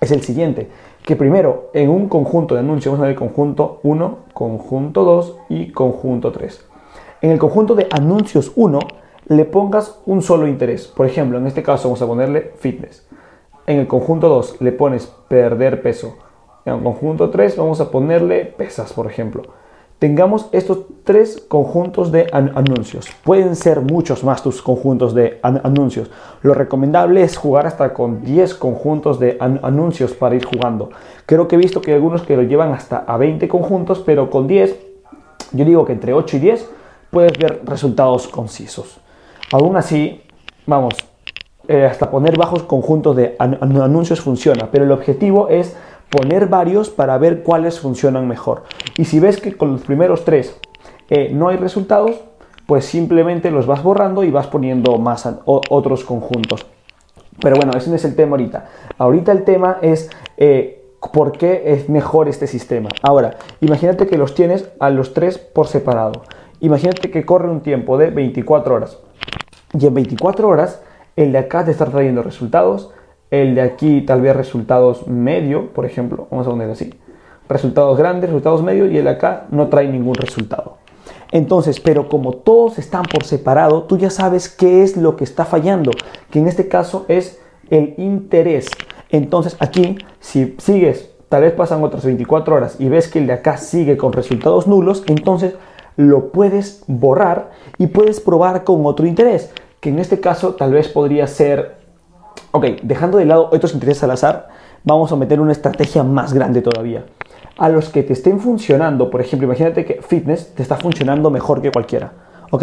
Es 0.00 0.10
el 0.10 0.22
siguiente, 0.22 0.68
que 1.02 1.16
primero 1.16 1.70
en 1.74 1.90
un 1.90 2.08
conjunto 2.08 2.54
de 2.54 2.60
anuncios, 2.60 2.92
vamos 2.92 3.04
a 3.04 3.08
ver 3.08 3.16
conjunto 3.16 3.80
1, 3.82 4.18
conjunto 4.32 5.04
2 5.04 5.36
y 5.48 5.72
conjunto 5.72 6.32
3. 6.32 6.66
En 7.22 7.30
el 7.30 7.38
conjunto 7.38 7.74
de 7.74 7.88
anuncios 7.90 8.52
1 8.54 8.78
le 9.28 9.44
pongas 9.44 9.98
un 10.06 10.22
solo 10.22 10.46
interés. 10.46 10.86
Por 10.86 11.06
ejemplo, 11.06 11.38
en 11.38 11.46
este 11.46 11.62
caso 11.62 11.88
vamos 11.88 12.02
a 12.02 12.06
ponerle 12.06 12.52
fitness. 12.58 13.06
En 13.66 13.78
el 13.78 13.86
conjunto 13.86 14.28
2 14.28 14.60
le 14.60 14.72
pones 14.72 15.06
perder 15.28 15.80
peso. 15.80 16.16
En 16.64 16.82
conjunto 16.82 17.30
3 17.30 17.56
vamos 17.56 17.80
a 17.80 17.90
ponerle 17.90 18.44
pesas, 18.46 18.92
por 18.92 19.06
ejemplo. 19.06 19.42
Tengamos 19.98 20.48
estos 20.52 20.80
tres 21.04 21.42
conjuntos 21.48 22.10
de 22.10 22.26
anuncios. 22.32 23.08
Pueden 23.22 23.54
ser 23.54 23.80
muchos 23.80 24.24
más 24.24 24.42
tus 24.42 24.60
conjuntos 24.60 25.14
de 25.14 25.38
anuncios. 25.42 26.10
Lo 26.42 26.52
recomendable 26.52 27.22
es 27.22 27.36
jugar 27.36 27.66
hasta 27.66 27.94
con 27.94 28.22
10 28.22 28.54
conjuntos 28.54 29.18
de 29.18 29.38
anuncios 29.40 30.12
para 30.12 30.34
ir 30.34 30.44
jugando. 30.44 30.90
Creo 31.26 31.48
que 31.48 31.54
he 31.54 31.58
visto 31.58 31.80
que 31.80 31.92
hay 31.92 31.96
algunos 31.96 32.22
que 32.22 32.36
lo 32.36 32.42
llevan 32.42 32.72
hasta 32.72 32.98
a 32.98 33.16
20 33.16 33.46
conjuntos, 33.48 34.00
pero 34.04 34.28
con 34.28 34.46
10, 34.46 34.76
yo 35.52 35.64
digo 35.64 35.84
que 35.84 35.92
entre 35.92 36.12
8 36.12 36.36
y 36.36 36.40
10 36.40 36.70
puedes 37.10 37.38
ver 37.38 37.62
resultados 37.64 38.26
concisos. 38.28 38.98
Aún 39.52 39.76
así, 39.76 40.22
vamos, 40.66 40.94
eh, 41.66 41.86
hasta 41.86 42.10
poner 42.10 42.36
bajos 42.36 42.64
conjuntos 42.64 43.16
de 43.16 43.36
anuncios 43.38 44.20
funciona, 44.20 44.68
pero 44.70 44.84
el 44.84 44.92
objetivo 44.92 45.48
es 45.48 45.74
poner 46.10 46.48
varios 46.48 46.90
para 46.90 47.18
ver 47.18 47.42
cuáles 47.42 47.80
funcionan 47.80 48.28
mejor. 48.28 48.64
Y 48.96 49.04
si 49.04 49.20
ves 49.20 49.40
que 49.40 49.56
con 49.56 49.72
los 49.72 49.82
primeros 49.82 50.24
tres 50.24 50.56
eh, 51.10 51.30
no 51.32 51.48
hay 51.48 51.56
resultados, 51.56 52.20
pues 52.66 52.84
simplemente 52.84 53.50
los 53.50 53.66
vas 53.66 53.82
borrando 53.82 54.24
y 54.24 54.30
vas 54.30 54.46
poniendo 54.46 54.96
más 54.98 55.28
otros 55.44 56.04
conjuntos. 56.04 56.66
Pero 57.40 57.56
bueno, 57.56 57.72
ese 57.76 57.90
no 57.90 57.96
es 57.96 58.04
el 58.04 58.16
tema 58.16 58.32
ahorita. 58.32 58.66
Ahorita 58.96 59.32
el 59.32 59.44
tema 59.44 59.78
es 59.82 60.10
eh, 60.36 60.84
por 61.12 61.32
qué 61.32 61.62
es 61.66 61.88
mejor 61.88 62.28
este 62.28 62.46
sistema. 62.46 62.88
Ahora, 63.02 63.36
imagínate 63.60 64.06
que 64.06 64.16
los 64.16 64.34
tienes 64.34 64.70
a 64.80 64.90
los 64.90 65.12
tres 65.12 65.38
por 65.38 65.66
separado. 65.66 66.22
Imagínate 66.60 67.10
que 67.10 67.26
corre 67.26 67.50
un 67.50 67.60
tiempo 67.60 67.98
de 67.98 68.10
24 68.10 68.74
horas. 68.74 68.98
Y 69.78 69.86
en 69.86 69.94
24 69.94 70.48
horas, 70.48 70.80
el 71.16 71.32
de 71.32 71.38
acá 71.38 71.64
te 71.64 71.72
está 71.72 71.86
trayendo 71.86 72.22
resultados, 72.22 72.93
el 73.30 73.54
de 73.54 73.62
aquí 73.62 74.02
tal 74.02 74.20
vez 74.20 74.36
resultados 74.36 75.06
medio, 75.06 75.72
por 75.72 75.86
ejemplo, 75.86 76.28
vamos 76.30 76.46
a 76.46 76.50
poner 76.50 76.70
así, 76.70 76.94
resultados 77.48 77.98
grandes, 77.98 78.30
resultados 78.30 78.62
medios 78.62 78.90
y 78.90 78.98
el 78.98 79.04
de 79.04 79.10
acá 79.10 79.46
no 79.50 79.68
trae 79.68 79.88
ningún 79.88 80.14
resultado. 80.14 80.78
Entonces, 81.32 81.80
pero 81.80 82.08
como 82.08 82.32
todos 82.32 82.78
están 82.78 83.02
por 83.02 83.24
separado, 83.24 83.84
tú 83.84 83.98
ya 83.98 84.10
sabes 84.10 84.48
qué 84.48 84.82
es 84.82 84.96
lo 84.96 85.16
que 85.16 85.24
está 85.24 85.44
fallando, 85.44 85.90
que 86.30 86.38
en 86.38 86.46
este 86.46 86.68
caso 86.68 87.06
es 87.08 87.40
el 87.70 87.94
interés. 87.98 88.68
Entonces 89.10 89.56
aquí, 89.58 89.98
si 90.20 90.54
sigues, 90.58 91.10
tal 91.28 91.42
vez 91.42 91.52
pasan 91.52 91.82
otras 91.82 92.04
24 92.04 92.54
horas 92.54 92.76
y 92.78 92.88
ves 92.88 93.08
que 93.08 93.18
el 93.18 93.26
de 93.26 93.32
acá 93.32 93.56
sigue 93.56 93.96
con 93.96 94.12
resultados 94.12 94.66
nulos, 94.66 95.02
entonces 95.08 95.54
lo 95.96 96.30
puedes 96.30 96.84
borrar 96.86 97.50
y 97.78 97.88
puedes 97.88 98.20
probar 98.20 98.64
con 98.64 98.86
otro 98.86 99.06
interés, 99.06 99.52
que 99.80 99.90
en 99.90 99.98
este 99.98 100.20
caso 100.20 100.54
tal 100.54 100.72
vez 100.72 100.88
podría 100.88 101.26
ser 101.26 101.83
Ok, 102.56 102.66
dejando 102.84 103.18
de 103.18 103.24
lado 103.24 103.50
estos 103.52 103.74
intereses 103.74 104.04
al 104.04 104.12
azar, 104.12 104.46
vamos 104.84 105.10
a 105.10 105.16
meter 105.16 105.40
una 105.40 105.50
estrategia 105.50 106.04
más 106.04 106.32
grande 106.32 106.62
todavía. 106.62 107.04
a 107.58 107.68
los 107.68 107.88
que 107.88 108.04
te 108.04 108.12
estén 108.12 108.38
funcionando. 108.38 109.10
Por 109.10 109.20
ejemplo, 109.20 109.46
imagínate 109.46 109.84
que 109.84 110.00
fitness 110.02 110.54
te 110.54 110.62
está 110.62 110.76
funcionando 110.76 111.30
mejor 111.30 111.60
que 111.60 111.72
cualquiera. 111.72 112.12
¿Ok? 112.52 112.62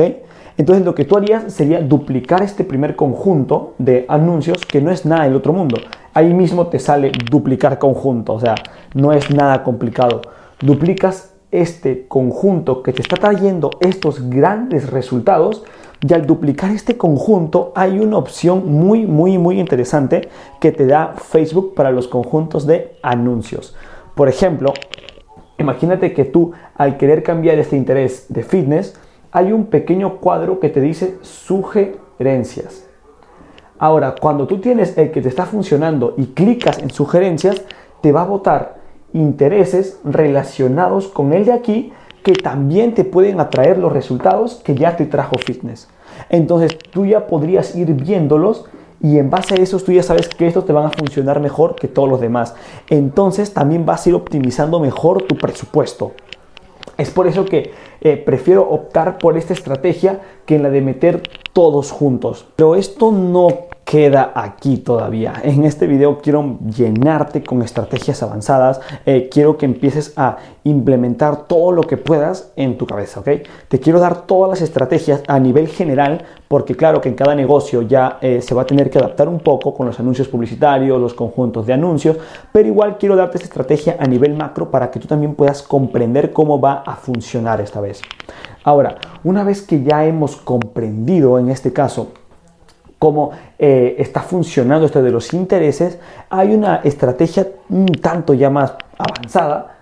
Entonces 0.58 0.86
lo 0.86 0.96
que 0.96 1.04
tú 1.04 1.18
harías 1.18 1.52
sería 1.52 1.82
duplicar 1.82 2.42
este 2.42 2.64
primer 2.64 2.96
conjunto 2.96 3.74
de 3.80 4.06
anuncios 4.08 4.66
que 4.66 4.80
no 4.80 4.92
es 4.92 5.06
nada 5.06 5.26
del 5.26 5.36
otro 5.36 5.52
mundo. 5.52 5.78
Ahí 6.14 6.34
mismo 6.34 6.68
te 6.68 6.80
sale 6.80 7.12
duplicar 7.30 7.78
conjunto, 7.78 8.34
o 8.34 8.40
sea, 8.40 8.56
no 8.94 9.12
es 9.12 9.30
nada 9.30 9.62
complicado. 9.62 10.22
Duplicas 10.62 11.34
este 11.52 12.08
conjunto 12.08 12.82
que 12.82 12.94
te 12.94 13.02
está 13.02 13.18
trayendo 13.18 13.72
estos 13.82 14.30
grandes 14.30 14.90
resultados 14.90 15.64
y 16.08 16.14
al 16.14 16.26
duplicar 16.26 16.72
este 16.72 16.98
conjunto 16.98 17.72
hay 17.76 18.00
una 18.00 18.18
opción 18.18 18.72
muy, 18.72 19.06
muy, 19.06 19.38
muy 19.38 19.60
interesante 19.60 20.30
que 20.60 20.72
te 20.72 20.88
da 20.88 21.14
Facebook 21.16 21.76
para 21.76 21.92
los 21.92 22.08
conjuntos 22.08 22.66
de 22.66 22.98
anuncios. 23.04 23.76
Por 24.16 24.28
ejemplo, 24.28 24.74
imagínate 25.60 26.14
que 26.14 26.26
tú 26.26 26.54
al 26.76 26.98
querer 26.98 27.22
cambiar 27.22 27.60
este 27.60 27.78
interés 27.78 28.26
de 28.30 28.44
fitness, 28.44 28.96
hay 29.32 29.52
un 29.52 29.66
pequeño 29.66 30.18
cuadro 30.18 30.60
que 30.60 30.70
te 30.70 30.82
dice 30.82 31.18
sugerencias. 31.22 32.88
Ahora, 33.78 34.16
cuando 34.20 34.48
tú 34.48 34.60
tienes 34.60 34.98
el 34.98 35.12
que 35.12 35.22
te 35.22 35.30
está 35.30 35.46
funcionando 35.46 36.16
y 36.18 36.28
clicas 36.28 36.80
en 36.80 36.90
sugerencias, 36.90 37.64
te 38.02 38.12
va 38.12 38.22
a 38.22 38.26
botar 38.26 38.82
intereses 39.14 40.00
relacionados 40.04 41.08
con 41.08 41.34
el 41.34 41.46
de 41.46 41.54
aquí 41.54 41.94
que 42.24 42.34
también 42.34 42.94
te 42.94 43.04
pueden 43.04 43.40
atraer 43.40 43.78
los 43.78 43.92
resultados 43.92 44.62
que 44.64 44.76
ya 44.76 44.96
te 44.96 45.06
trajo 45.06 45.38
fitness. 45.38 45.88
Entonces 46.30 46.78
tú 46.92 47.06
ya 47.06 47.28
podrías 47.28 47.76
ir 47.76 47.94
viéndolos 47.94 48.66
y 49.02 49.18
en 49.18 49.30
base 49.30 49.56
a 49.56 49.58
eso 49.58 49.80
tú 49.80 49.92
ya 49.92 50.04
sabes 50.04 50.30
que 50.30 50.48
estos 50.48 50.66
te 50.66 50.74
van 50.74 50.86
a 50.86 50.92
funcionar 50.92 51.40
mejor 51.40 51.76
que 51.76 51.88
todos 51.88 52.08
los 52.08 52.22
demás. 52.22 52.56
Entonces 52.90 53.54
también 53.54 53.86
vas 53.86 54.06
a 54.06 54.10
ir 54.10 54.16
optimizando 54.16 54.80
mejor 54.80 55.24
tu 55.24 55.36
presupuesto. 55.36 56.12
Es 56.98 57.10
por 57.10 57.28
eso 57.28 57.46
que 57.46 57.72
eh, 58.02 58.18
prefiero 58.18 58.70
optar 58.70 59.18
por 59.18 59.38
esta 59.38 59.54
estrategia 59.54 60.22
que 60.46 60.56
en 60.56 60.64
la 60.64 60.70
de 60.70 60.82
meter 60.82 61.24
todos 61.54 61.92
juntos. 61.92 62.46
Pero 62.56 62.76
esto 62.76 63.12
no 63.12 63.71
queda 63.86 64.32
aquí 64.36 64.78
todavía. 64.78 65.34
En 65.44 65.64
este 65.66 65.88
video 65.88 66.20
quiero 66.20 66.60
llenarte 66.60 67.44
con 67.44 67.62
estrategias 67.62 68.24
avanzadas. 68.24 68.80
Eh, 69.06 69.30
quiero 69.32 69.58
que 69.58 69.66
empieces 69.66 70.14
a 70.16 70.38
implementar 70.64 71.48
todo 71.48 71.72
lo 71.72 71.84
que 71.84 71.98
puedas 71.98 72.52
en 72.56 72.78
tu 72.78 72.86
cabeza, 72.86 73.20
¿ok? 73.20 73.30
Te 73.68 73.80
quiero 73.80 74.00
dar 74.00 74.22
todas 74.28 74.50
las 74.50 74.62
estrategias 74.62 75.24
a 75.28 75.40
nivel 75.40 75.68
general 75.68 76.24
porque 76.48 76.76
claro 76.76 77.02
que 77.02 77.10
en 77.10 77.16
cada 77.16 77.36
negocio 77.36 77.82
ya 77.82 78.18
eh, 78.22 78.42
se 78.42 78.54
va 78.54 78.62
a 78.62 78.66
tener 78.66 78.90
que 78.90 79.00
adaptar 79.00 79.28
un 79.28 79.40
poco 79.40 79.74
con 79.74 79.88
los 79.88 80.00
anuncios 80.00 80.28
publicitarios, 80.28 81.00
los 81.00 81.14
conjuntos 81.14 81.66
de 81.66 81.74
anuncios, 81.74 82.18
pero 82.52 82.68
igual 82.68 82.98
quiero 82.98 83.16
darte 83.16 83.38
esta 83.38 83.48
estrategia 83.48 83.98
a 84.00 84.06
nivel 84.06 84.36
macro 84.36 84.70
para 84.70 84.92
que 84.92 85.00
tú 85.00 85.08
también 85.08 85.36
puedas 85.36 85.64
comprender 85.64 86.32
cómo 86.32 86.60
va 86.60 86.84
a 86.86 86.96
funcionar 86.96 87.62
esta 87.62 87.82
vez. 87.82 88.02
Ahora, 88.64 88.98
una 89.24 89.44
vez 89.44 89.64
que 89.64 89.84
ya 89.84 90.06
hemos 90.06 90.36
comprendido 90.36 91.40
en 91.40 91.50
este 91.50 91.74
caso 91.74 92.10
cómo 93.02 93.32
eh, 93.58 93.96
está 93.98 94.22
funcionando 94.22 94.86
esto 94.86 95.02
de 95.02 95.10
los 95.10 95.34
intereses, 95.34 95.98
hay 96.30 96.54
una 96.54 96.82
estrategia 96.84 97.48
un 97.68 97.88
tanto 97.88 98.36
ya 98.36 98.52
más 98.52 98.76
avanzada 98.96 99.80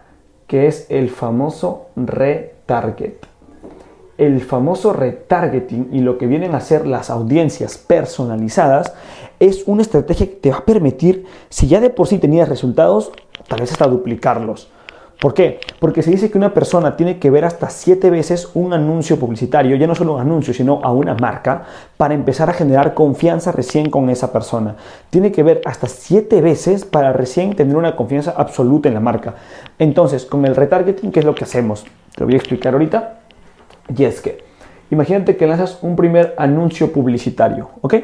que 0.47 0.67
es 0.67 0.85
el 0.87 1.09
famoso 1.09 1.87
retarget. 1.97 3.27
El 4.17 4.39
famoso 4.39 4.93
retargeting 4.93 5.89
y 5.91 5.99
lo 5.99 6.17
que 6.17 6.27
vienen 6.27 6.55
a 6.55 6.61
ser 6.61 6.87
las 6.87 7.09
audiencias 7.09 7.77
personalizadas 7.77 8.93
es 9.41 9.63
una 9.67 9.81
estrategia 9.81 10.27
que 10.27 10.35
te 10.35 10.51
va 10.51 10.59
a 10.59 10.65
permitir, 10.65 11.25
si 11.49 11.67
ya 11.67 11.81
de 11.81 11.89
por 11.89 12.07
sí 12.07 12.19
tenías 12.19 12.47
resultados, 12.47 13.11
tal 13.49 13.59
vez 13.59 13.73
hasta 13.73 13.87
duplicarlos. 13.87 14.71
¿Por 15.19 15.33
qué? 15.33 15.59
Porque 15.79 16.01
se 16.01 16.11
dice 16.11 16.31
que 16.31 16.37
una 16.37 16.53
persona 16.53 16.95
tiene 16.95 17.19
que 17.19 17.29
ver 17.29 17.43
hasta 17.43 17.69
siete 17.69 18.09
veces 18.09 18.51
un 18.53 18.71
anuncio 18.71 19.19
publicitario, 19.19 19.75
ya 19.75 19.85
no 19.85 19.93
solo 19.93 20.13
un 20.13 20.21
anuncio, 20.21 20.53
sino 20.53 20.79
a 20.81 20.93
una 20.93 21.13
marca, 21.13 21.63
para 21.97 22.13
empezar 22.13 22.49
a 22.49 22.53
generar 22.53 22.93
confianza 22.93 23.51
recién 23.51 23.89
con 23.89 24.09
esa 24.09 24.31
persona. 24.31 24.77
Tiene 25.09 25.33
que 25.33 25.43
ver 25.43 25.59
hasta 25.65 25.87
siete 25.87 26.39
veces 26.39 26.85
para 26.85 27.11
recién 27.11 27.53
tener 27.53 27.75
una 27.75 27.97
confianza 27.97 28.33
absoluta 28.37 28.87
en 28.87 28.93
la 28.93 29.01
marca. 29.01 29.35
Entonces, 29.77 30.23
con 30.23 30.45
el 30.45 30.55
retargeting, 30.55 31.11
¿qué 31.11 31.19
es 31.19 31.25
lo 31.25 31.35
que 31.35 31.43
hacemos? 31.43 31.83
Te 32.15 32.21
lo 32.21 32.27
voy 32.27 32.35
a 32.35 32.37
explicar 32.37 32.71
ahorita. 32.71 33.19
Y 33.93 34.05
es 34.05 34.21
que, 34.21 34.37
imagínate 34.89 35.35
que 35.35 35.47
lanzas 35.47 35.79
un 35.81 35.97
primer 35.97 36.33
anuncio 36.37 36.93
publicitario, 36.93 37.71
¿ok? 37.81 37.95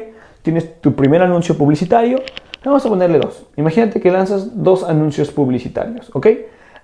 Tienes 0.42 0.82
tu 0.82 0.94
primer 0.94 1.22
anuncio 1.22 1.56
publicitario, 1.56 2.20
vamos 2.62 2.84
a 2.84 2.90
ponerle 2.90 3.20
dos. 3.20 3.46
Imagínate 3.56 4.02
que 4.02 4.10
lanzas 4.10 4.62
dos 4.62 4.84
anuncios 4.84 5.30
publicitarios, 5.30 6.10
¿ok? 6.14 6.26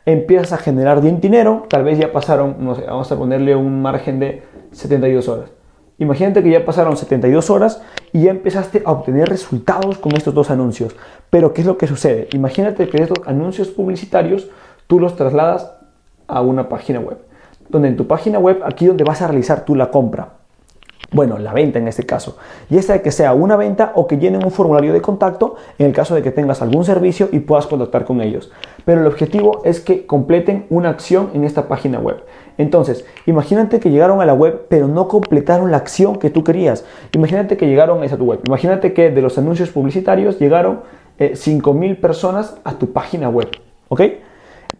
Empiezas 0.06 0.52
a 0.52 0.58
generar 0.58 1.00
bien 1.00 1.20
dinero, 1.20 1.66
tal 1.68 1.84
vez 1.84 1.98
ya 1.98 2.12
pasaron, 2.12 2.56
no 2.58 2.74
sé, 2.74 2.82
vamos 2.82 3.10
a 3.10 3.16
ponerle 3.16 3.54
un 3.56 3.82
margen 3.82 4.18
de 4.18 4.42
72 4.72 5.28
horas. 5.28 5.50
Imagínate 5.98 6.42
que 6.42 6.50
ya 6.50 6.64
pasaron 6.64 6.96
72 6.96 7.50
horas 7.50 7.80
y 8.12 8.22
ya 8.22 8.30
empezaste 8.30 8.82
a 8.84 8.90
obtener 8.90 9.28
resultados 9.28 9.98
con 9.98 10.12
estos 10.16 10.34
dos 10.34 10.50
anuncios. 10.50 10.96
Pero 11.30 11.52
¿qué 11.52 11.60
es 11.60 11.66
lo 11.66 11.78
que 11.78 11.86
sucede? 11.86 12.28
Imagínate 12.32 12.88
que 12.88 13.02
estos 13.02 13.18
anuncios 13.26 13.68
publicitarios 13.68 14.48
tú 14.88 14.98
los 14.98 15.14
trasladas 15.14 15.72
a 16.26 16.40
una 16.40 16.68
página 16.68 16.98
web. 16.98 17.18
Donde 17.68 17.88
en 17.88 17.96
tu 17.96 18.06
página 18.06 18.38
web, 18.38 18.62
aquí 18.64 18.86
donde 18.86 19.04
vas 19.04 19.22
a 19.22 19.28
realizar 19.28 19.64
tú 19.64 19.76
la 19.76 19.90
compra 19.90 20.41
bueno, 21.10 21.38
la 21.38 21.52
venta 21.52 21.78
en 21.78 21.88
este 21.88 22.04
caso. 22.04 22.38
Y 22.70 22.78
esta 22.78 22.94
de 22.94 23.02
que 23.02 23.10
sea 23.10 23.34
una 23.34 23.56
venta 23.56 23.92
o 23.94 24.06
que 24.06 24.16
llenen 24.16 24.44
un 24.44 24.50
formulario 24.50 24.92
de 24.92 25.02
contacto 25.02 25.56
en 25.78 25.86
el 25.86 25.92
caso 25.92 26.14
de 26.14 26.22
que 26.22 26.30
tengas 26.30 26.62
algún 26.62 26.84
servicio 26.84 27.28
y 27.32 27.40
puedas 27.40 27.66
contactar 27.66 28.04
con 28.04 28.20
ellos. 28.20 28.50
Pero 28.84 29.00
el 29.00 29.06
objetivo 29.06 29.60
es 29.64 29.80
que 29.80 30.06
completen 30.06 30.66
una 30.70 30.88
acción 30.88 31.30
en 31.34 31.44
esta 31.44 31.68
página 31.68 31.98
web. 31.98 32.24
Entonces, 32.56 33.04
imagínate 33.26 33.78
que 33.80 33.90
llegaron 33.90 34.20
a 34.20 34.26
la 34.26 34.34
web 34.34 34.66
pero 34.68 34.88
no 34.88 35.08
completaron 35.08 35.70
la 35.70 35.76
acción 35.78 36.18
que 36.18 36.30
tú 36.30 36.44
querías. 36.44 36.84
Imagínate 37.12 37.56
que 37.56 37.66
llegaron 37.66 38.02
a 38.02 38.16
tu 38.16 38.24
web. 38.24 38.40
Imagínate 38.46 38.94
que 38.94 39.10
de 39.10 39.22
los 39.22 39.36
anuncios 39.36 39.70
publicitarios 39.70 40.38
llegaron 40.38 40.80
eh, 41.18 41.32
5.000 41.34 42.00
personas 42.00 42.56
a 42.64 42.74
tu 42.74 42.92
página 42.92 43.28
web. 43.28 43.48
¿Ok? 43.88 44.02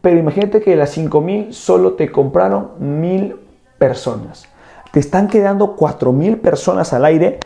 Pero 0.01 0.19
imagínate 0.19 0.63
que 0.63 0.71
de 0.71 0.77
las 0.77 0.97
5.000 0.97 1.53
solo 1.53 1.93
te 1.93 2.11
compraron 2.11 2.71
1.000 2.81 3.37
personas 3.79 4.52
te 4.93 5.01
están 5.01 5.27
quedando 5.27 5.77
4.000 5.77 6.41
personas 6.41 6.93
al 6.93 7.05
aire 7.05 7.41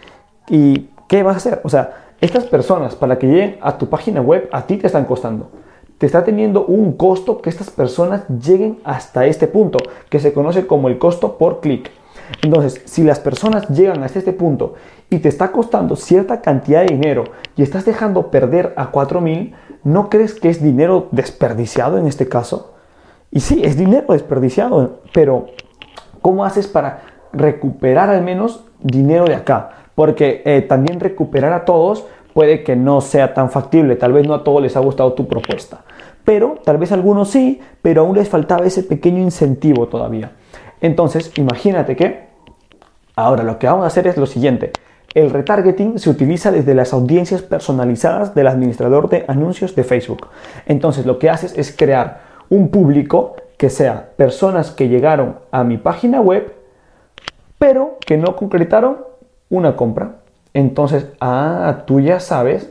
y 0.48 0.90
¿qué 1.08 1.22
vas 1.22 1.34
a 1.34 1.38
hacer? 1.38 1.60
O 1.64 1.68
sea, 1.68 2.12
estas 2.20 2.44
personas 2.44 2.94
para 2.94 3.18
que 3.18 3.26
lleguen 3.26 3.58
a 3.60 3.78
tu 3.78 3.88
página 3.88 4.20
web 4.20 4.48
a 4.52 4.66
ti 4.66 4.76
te 4.76 4.86
están 4.86 5.04
costando. 5.04 5.50
Te 5.98 6.06
está 6.06 6.24
teniendo 6.24 6.66
un 6.66 6.92
costo 6.92 7.40
que 7.40 7.48
estas 7.48 7.70
personas 7.70 8.24
lleguen 8.28 8.80
hasta 8.84 9.26
este 9.26 9.46
punto, 9.46 9.78
que 10.10 10.18
se 10.18 10.32
conoce 10.32 10.66
como 10.66 10.88
el 10.88 10.98
costo 10.98 11.38
por 11.38 11.60
clic. 11.60 11.90
Entonces, 12.42 12.82
si 12.84 13.04
las 13.04 13.20
personas 13.20 13.68
llegan 13.68 14.02
hasta 14.02 14.18
este 14.18 14.32
punto 14.32 14.74
y 15.08 15.20
te 15.20 15.28
está 15.28 15.52
costando 15.52 15.94
cierta 15.94 16.40
cantidad 16.40 16.80
de 16.80 16.94
dinero 16.94 17.24
y 17.56 17.62
estás 17.62 17.84
dejando 17.84 18.30
perder 18.30 18.74
a 18.76 18.90
4.000, 18.90 19.54
¿no 19.84 20.10
crees 20.10 20.34
que 20.34 20.50
es 20.50 20.60
dinero 20.60 21.08
desperdiciado 21.12 21.96
en 21.96 22.08
este 22.08 22.28
caso? 22.28 22.74
Y 23.30 23.40
sí, 23.40 23.62
es 23.64 23.76
dinero 23.76 24.12
desperdiciado, 24.12 25.00
pero 25.14 25.46
¿cómo 26.20 26.44
haces 26.44 26.66
para 26.66 27.15
recuperar 27.36 28.10
al 28.10 28.22
menos 28.22 28.64
dinero 28.82 29.24
de 29.24 29.34
acá, 29.34 29.70
porque 29.94 30.42
eh, 30.44 30.62
también 30.62 31.00
recuperar 31.00 31.52
a 31.52 31.64
todos 31.64 32.06
puede 32.34 32.62
que 32.62 32.76
no 32.76 33.00
sea 33.00 33.32
tan 33.34 33.50
factible, 33.50 33.96
tal 33.96 34.12
vez 34.12 34.26
no 34.26 34.34
a 34.34 34.44
todos 34.44 34.62
les 34.62 34.76
ha 34.76 34.80
gustado 34.80 35.14
tu 35.14 35.26
propuesta, 35.26 35.84
pero 36.24 36.56
tal 36.64 36.76
vez 36.76 36.92
a 36.92 36.94
algunos 36.94 37.30
sí, 37.30 37.60
pero 37.80 38.02
aún 38.02 38.16
les 38.16 38.28
faltaba 38.28 38.66
ese 38.66 38.82
pequeño 38.82 39.22
incentivo 39.22 39.88
todavía. 39.88 40.32
Entonces, 40.80 41.32
imagínate 41.36 41.96
que 41.96 42.26
ahora 43.14 43.42
lo 43.42 43.58
que 43.58 43.66
vamos 43.66 43.84
a 43.84 43.86
hacer 43.86 44.06
es 44.06 44.16
lo 44.16 44.26
siguiente. 44.26 44.72
El 45.14 45.30
retargeting 45.30 45.98
se 45.98 46.10
utiliza 46.10 46.52
desde 46.52 46.74
las 46.74 46.92
audiencias 46.92 47.40
personalizadas 47.40 48.34
del 48.34 48.48
administrador 48.48 49.08
de 49.08 49.24
anuncios 49.28 49.74
de 49.74 49.84
Facebook. 49.84 50.26
Entonces, 50.66 51.06
lo 51.06 51.18
que 51.18 51.30
haces 51.30 51.56
es 51.56 51.74
crear 51.74 52.20
un 52.50 52.68
público 52.68 53.36
que 53.56 53.70
sea 53.70 54.10
personas 54.16 54.70
que 54.70 54.88
llegaron 54.88 55.36
a 55.50 55.64
mi 55.64 55.78
página 55.78 56.20
web 56.20 56.55
pero 57.58 57.98
que 58.04 58.16
no 58.16 58.36
concretaron 58.36 58.98
una 59.50 59.76
compra. 59.76 60.16
Entonces, 60.54 61.06
ah, 61.20 61.84
tú 61.86 62.00
ya 62.00 62.20
sabes 62.20 62.70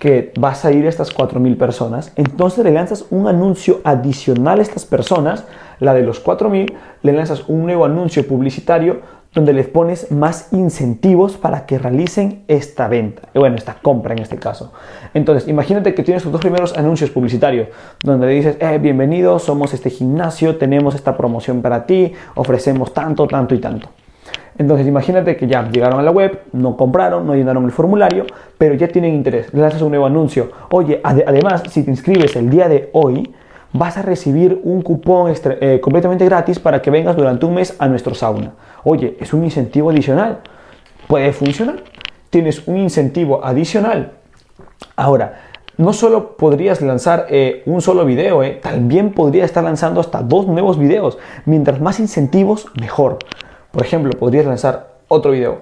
que 0.00 0.32
vas 0.38 0.64
a 0.64 0.72
ir 0.72 0.86
a 0.86 0.88
estas 0.88 1.14
4.000 1.14 1.56
personas, 1.58 2.12
entonces 2.16 2.64
le 2.64 2.70
lanzas 2.70 3.04
un 3.10 3.28
anuncio 3.28 3.80
adicional 3.84 4.58
a 4.58 4.62
estas 4.62 4.86
personas, 4.86 5.44
la 5.78 5.92
de 5.92 6.02
los 6.02 6.24
4.000, 6.24 6.72
le 7.02 7.12
lanzas 7.12 7.48
un 7.48 7.64
nuevo 7.64 7.84
anuncio 7.84 8.26
publicitario 8.26 9.02
donde 9.34 9.52
les 9.52 9.68
pones 9.68 10.10
más 10.10 10.52
incentivos 10.52 11.36
para 11.36 11.66
que 11.66 11.78
realicen 11.78 12.44
esta 12.48 12.88
venta, 12.88 13.28
bueno, 13.34 13.56
esta 13.56 13.74
compra 13.74 14.14
en 14.14 14.20
este 14.22 14.38
caso. 14.38 14.72
Entonces, 15.14 15.48
imagínate 15.48 15.94
que 15.94 16.02
tienes 16.02 16.22
tus 16.22 16.32
dos 16.32 16.40
primeros 16.40 16.76
anuncios 16.76 17.10
publicitarios, 17.10 17.68
donde 18.02 18.26
le 18.26 18.32
dices, 18.32 18.56
eh, 18.58 18.78
bienvenido, 18.78 19.38
somos 19.38 19.72
este 19.72 19.90
gimnasio, 19.90 20.56
tenemos 20.56 20.94
esta 20.94 21.16
promoción 21.16 21.62
para 21.62 21.86
ti, 21.86 22.12
ofrecemos 22.34 22.92
tanto, 22.92 23.28
tanto 23.28 23.54
y 23.54 23.58
tanto. 23.58 23.88
Entonces 24.60 24.86
imagínate 24.86 25.38
que 25.38 25.46
ya 25.46 25.70
llegaron 25.70 26.00
a 26.00 26.02
la 26.02 26.10
web, 26.10 26.42
no 26.52 26.76
compraron, 26.76 27.26
no 27.26 27.34
llenaron 27.34 27.64
el 27.64 27.70
formulario, 27.72 28.26
pero 28.58 28.74
ya 28.74 28.88
tienen 28.88 29.14
interés. 29.14 29.54
Lanzas 29.54 29.80
un 29.80 29.88
nuevo 29.88 30.04
anuncio. 30.04 30.50
Oye, 30.70 31.00
además, 31.02 31.62
si 31.70 31.82
te 31.82 31.90
inscribes 31.90 32.36
el 32.36 32.50
día 32.50 32.68
de 32.68 32.90
hoy, 32.92 33.34
vas 33.72 33.96
a 33.96 34.02
recibir 34.02 34.60
un 34.62 34.82
cupón 34.82 35.32
eh, 35.32 35.80
completamente 35.82 36.26
gratis 36.26 36.58
para 36.58 36.82
que 36.82 36.90
vengas 36.90 37.16
durante 37.16 37.46
un 37.46 37.54
mes 37.54 37.74
a 37.78 37.88
nuestro 37.88 38.14
sauna. 38.14 38.52
Oye, 38.84 39.16
es 39.18 39.32
un 39.32 39.44
incentivo 39.44 39.88
adicional. 39.88 40.40
Puede 41.08 41.32
funcionar. 41.32 41.82
Tienes 42.28 42.68
un 42.68 42.76
incentivo 42.76 43.42
adicional. 43.42 44.12
Ahora, 44.94 45.40
no 45.78 45.94
solo 45.94 46.36
podrías 46.36 46.82
lanzar 46.82 47.28
eh, 47.30 47.62
un 47.64 47.80
solo 47.80 48.04
video, 48.04 48.42
eh, 48.42 48.60
también 48.62 49.12
podrías 49.14 49.46
estar 49.46 49.64
lanzando 49.64 50.02
hasta 50.02 50.20
dos 50.20 50.46
nuevos 50.46 50.78
videos. 50.78 51.16
Mientras 51.46 51.80
más 51.80 51.98
incentivos, 51.98 52.66
mejor. 52.78 53.16
Por 53.70 53.84
ejemplo, 53.84 54.10
podrías 54.18 54.46
lanzar 54.46 54.98
otro 55.08 55.32
video. 55.32 55.58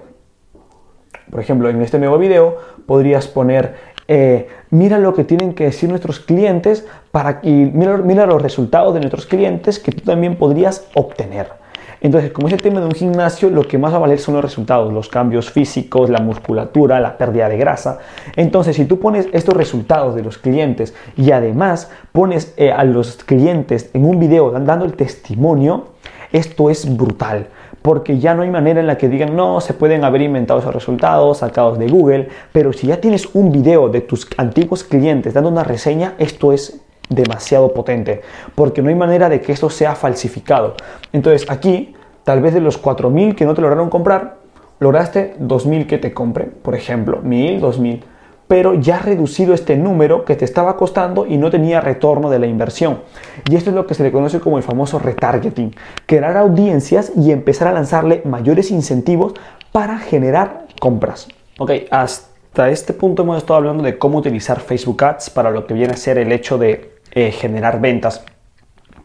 Por 1.29 1.39
ejemplo, 1.39 1.69
en 1.69 1.81
este 1.81 1.99
nuevo 1.99 2.17
video 2.17 2.57
podrías 2.87 3.27
poner, 3.27 3.75
eh, 4.07 4.47
mira 4.71 4.97
lo 4.97 5.13
que 5.13 5.23
tienen 5.23 5.53
que 5.53 5.65
decir 5.65 5.89
nuestros 5.89 6.19
clientes 6.19 6.87
para, 7.11 7.39
mira, 7.43 7.97
mira 7.97 8.25
los 8.25 8.41
resultados 8.41 8.95
de 8.95 9.01
nuestros 9.01 9.27
clientes 9.27 9.77
que 9.77 9.91
tú 9.91 10.01
también 10.01 10.37
podrías 10.37 10.87
obtener. 10.95 11.59
Entonces, 12.01 12.31
como 12.31 12.47
es 12.47 12.53
el 12.53 12.61
tema 12.61 12.79
de 12.79 12.85
un 12.85 12.93
gimnasio, 12.93 13.49
lo 13.49 13.63
que 13.63 13.77
más 13.77 13.91
va 13.91 13.97
a 13.97 13.99
valer 13.99 14.19
son 14.19 14.33
los 14.33 14.43
resultados, 14.43 14.91
los 14.91 15.09
cambios 15.09 15.51
físicos, 15.51 16.09
la 16.09 16.19
musculatura, 16.19 16.99
la 17.01 17.17
pérdida 17.17 17.49
de 17.49 17.57
grasa. 17.57 17.99
Entonces, 18.37 18.77
si 18.77 18.85
tú 18.85 18.99
pones 18.99 19.27
estos 19.33 19.55
resultados 19.55 20.15
de 20.15 20.23
los 20.23 20.37
clientes 20.37 20.95
y 21.17 21.31
además 21.31 21.91
pones 22.13 22.53
eh, 22.57 22.71
a 22.71 22.85
los 22.85 23.17
clientes 23.17 23.91
en 23.93 24.05
un 24.05 24.17
video 24.17 24.49
dando 24.49 24.85
el 24.85 24.93
testimonio, 24.93 25.89
esto 26.31 26.69
es 26.69 26.95
brutal 26.95 27.47
porque 27.89 28.19
ya 28.19 28.35
no 28.35 28.43
hay 28.43 28.51
manera 28.51 28.79
en 28.79 28.85
la 28.85 28.99
que 28.99 29.09
digan, 29.09 29.35
no, 29.35 29.61
se 29.61 29.73
pueden 29.73 30.03
haber 30.03 30.21
inventado 30.21 30.59
esos 30.59 30.75
resultados 30.75 31.39
sacados 31.39 31.79
de 31.79 31.87
Google, 31.87 32.29
pero 32.51 32.71
si 32.71 32.85
ya 32.85 33.01
tienes 33.01 33.27
un 33.33 33.51
video 33.51 33.89
de 33.89 34.01
tus 34.01 34.27
antiguos 34.37 34.83
clientes 34.83 35.33
dando 35.33 35.49
una 35.49 35.63
reseña, 35.63 36.13
esto 36.19 36.53
es 36.53 36.81
demasiado 37.09 37.73
potente, 37.73 38.21
porque 38.53 38.83
no 38.83 38.89
hay 38.89 38.95
manera 38.95 39.27
de 39.27 39.41
que 39.41 39.53
esto 39.53 39.71
sea 39.71 39.95
falsificado. 39.95 40.75
Entonces 41.13 41.49
aquí, 41.49 41.95
tal 42.23 42.43
vez 42.43 42.53
de 42.53 42.61
los 42.61 42.79
4.000 42.79 43.33
que 43.33 43.45
no 43.45 43.55
te 43.55 43.61
lograron 43.61 43.89
comprar, 43.89 44.35
lograste 44.79 45.33
2.000 45.39 45.87
que 45.87 45.97
te 45.97 46.13
compren, 46.13 46.53
por 46.61 46.75
ejemplo, 46.75 47.23
1.000, 47.23 47.59
2.000, 47.59 48.01
pero 48.49 48.73
ya 48.73 48.95
has 48.95 49.05
reducido 49.05 49.53
este 49.53 49.77
número 49.77 50.25
que 50.25 50.35
te 50.35 50.43
estaba 50.43 50.75
costando 50.75 51.27
y 51.27 51.37
no 51.37 51.51
tenía 51.51 51.81
retorno 51.81 52.31
de 52.31 52.39
la 52.39 52.47
inversión. 52.47 53.01
Y 53.47 53.55
esto 53.55 53.69
es 53.69 53.75
lo 53.75 53.85
que 53.85 53.93
se 53.93 54.01
le 54.01 54.11
conoce 54.11 54.39
como 54.39 54.57
el 54.57 54.63
famoso 54.63 54.97
retargeting, 54.97 55.75
crear 56.07 56.35
audiencias 56.35 57.11
y 57.15 57.31
empezar 57.31 57.67
a 57.67 57.73
lanzarle 57.73 58.23
mayores 58.25 58.71
incentivos 58.71 59.33
para 59.71 59.99
generar 59.99 60.65
compras. 60.81 61.27
Ok, 61.59 61.73
hasta 61.91 62.71
este 62.71 62.93
punto 62.93 63.21
hemos 63.21 63.37
estado 63.37 63.57
hablando 63.57 63.83
de 63.83 63.99
cómo 63.99 64.17
utilizar 64.17 64.59
Facebook 64.61 65.03
Ads 65.03 65.29
para 65.29 65.51
lo 65.51 65.67
que 65.67 65.75
viene 65.75 65.93
a 65.93 65.97
ser 65.97 66.17
el 66.17 66.31
hecho 66.31 66.57
de 66.57 66.95
eh, 67.11 67.29
generar 67.29 67.79
ventas. 67.79 68.25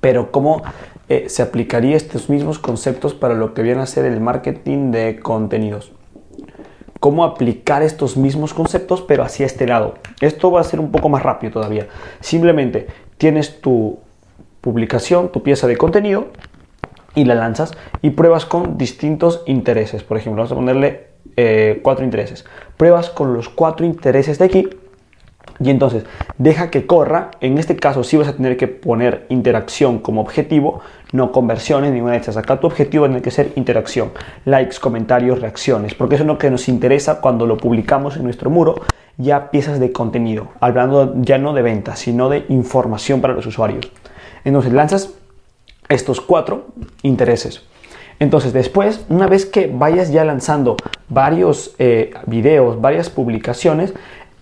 Pero 0.00 0.32
¿cómo 0.32 0.62
eh, 1.10 1.26
se 1.28 1.42
aplicaría 1.42 1.98
estos 1.98 2.30
mismos 2.30 2.58
conceptos 2.58 3.12
para 3.12 3.34
lo 3.34 3.52
que 3.52 3.60
viene 3.60 3.82
a 3.82 3.86
ser 3.86 4.06
el 4.06 4.22
marketing 4.22 4.90
de 4.90 5.20
contenidos? 5.20 5.92
¿Cómo 7.04 7.24
aplicar 7.24 7.82
estos 7.82 8.16
mismos 8.16 8.54
conceptos 8.54 9.02
pero 9.02 9.24
hacia 9.24 9.44
este 9.44 9.66
lado? 9.66 9.96
Esto 10.22 10.50
va 10.50 10.62
a 10.62 10.64
ser 10.64 10.80
un 10.80 10.90
poco 10.90 11.10
más 11.10 11.22
rápido 11.22 11.52
todavía. 11.52 11.86
Simplemente 12.20 12.86
tienes 13.18 13.60
tu 13.60 13.98
publicación, 14.62 15.30
tu 15.30 15.42
pieza 15.42 15.66
de 15.66 15.76
contenido 15.76 16.28
y 17.14 17.26
la 17.26 17.34
lanzas 17.34 17.72
y 18.00 18.08
pruebas 18.08 18.46
con 18.46 18.78
distintos 18.78 19.42
intereses. 19.44 20.02
Por 20.02 20.16
ejemplo, 20.16 20.44
vamos 20.44 20.52
a 20.52 20.54
ponerle 20.54 21.08
eh, 21.36 21.80
cuatro 21.82 22.06
intereses. 22.06 22.46
Pruebas 22.78 23.10
con 23.10 23.34
los 23.34 23.50
cuatro 23.50 23.84
intereses 23.84 24.38
de 24.38 24.46
aquí 24.46 24.70
y 25.60 25.70
entonces, 25.70 26.04
deja 26.38 26.70
que 26.70 26.86
corra. 26.86 27.30
En 27.40 27.58
este 27.58 27.76
caso, 27.76 28.04
sí 28.04 28.16
vas 28.16 28.28
a 28.28 28.36
tener 28.36 28.56
que 28.56 28.68
poner 28.68 29.26
interacción 29.28 29.98
como 29.98 30.20
objetivo, 30.20 30.80
no 31.12 31.32
conversiones, 31.32 31.92
ninguna 31.92 32.12
de 32.12 32.18
estas. 32.18 32.36
Acá 32.36 32.58
tu 32.58 32.66
objetivo 32.66 33.06
tiene 33.06 33.22
que 33.22 33.30
ser 33.30 33.52
interacción, 33.56 34.12
likes, 34.44 34.76
comentarios, 34.80 35.40
reacciones, 35.40 35.94
porque 35.94 36.16
eso 36.16 36.24
es 36.24 36.28
lo 36.28 36.38
que 36.38 36.50
nos 36.50 36.68
interesa 36.68 37.20
cuando 37.20 37.46
lo 37.46 37.56
publicamos 37.56 38.16
en 38.16 38.24
nuestro 38.24 38.50
muro, 38.50 38.76
ya 39.16 39.50
piezas 39.50 39.78
de 39.78 39.92
contenido, 39.92 40.48
hablando 40.60 41.14
ya 41.18 41.38
no 41.38 41.52
de 41.52 41.62
ventas, 41.62 42.00
sino 42.00 42.28
de 42.28 42.44
información 42.48 43.20
para 43.20 43.34
los 43.34 43.46
usuarios. 43.46 43.90
Entonces, 44.44 44.72
lanzas 44.72 45.14
estos 45.88 46.20
cuatro 46.20 46.66
intereses. 47.02 47.62
Entonces, 48.20 48.52
después, 48.52 49.04
una 49.08 49.26
vez 49.26 49.44
que 49.44 49.70
vayas 49.72 50.12
ya 50.12 50.24
lanzando 50.24 50.76
varios 51.08 51.74
eh, 51.78 52.12
videos, 52.26 52.80
varias 52.80 53.10
publicaciones, 53.10 53.92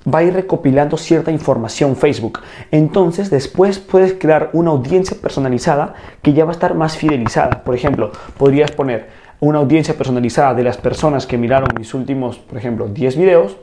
va 0.07 0.21
a 0.21 0.23
ir 0.25 0.35
recopilando 0.35 0.97
cierta 0.97 1.31
información 1.31 1.97
Facebook. 1.97 2.41
Entonces 2.71 3.31
después 3.31 3.79
puedes 3.79 4.15
crear 4.15 4.51
una 4.53 4.71
audiencia 4.71 5.17
personalizada 5.21 5.95
que 6.23 6.33
ya 6.33 6.45
va 6.45 6.51
a 6.51 6.55
estar 6.55 6.75
más 6.75 6.97
fidelizada. 6.97 7.63
Por 7.65 7.75
ejemplo, 7.75 8.13
podrías 8.39 8.71
poner 8.73 9.09
una 9.41 9.59
audiencia 9.59 9.95
personalizada 9.95 10.55
de 10.55 10.65
las 10.65 10.77
personas 10.77 11.27
que 11.27 11.39
miraron 11.39 11.69
mis 11.77 11.95
últimos, 11.95 12.39
por 12.39 12.59
ejemplo, 12.59 12.89
10 12.89 13.17
videos 13.17 13.57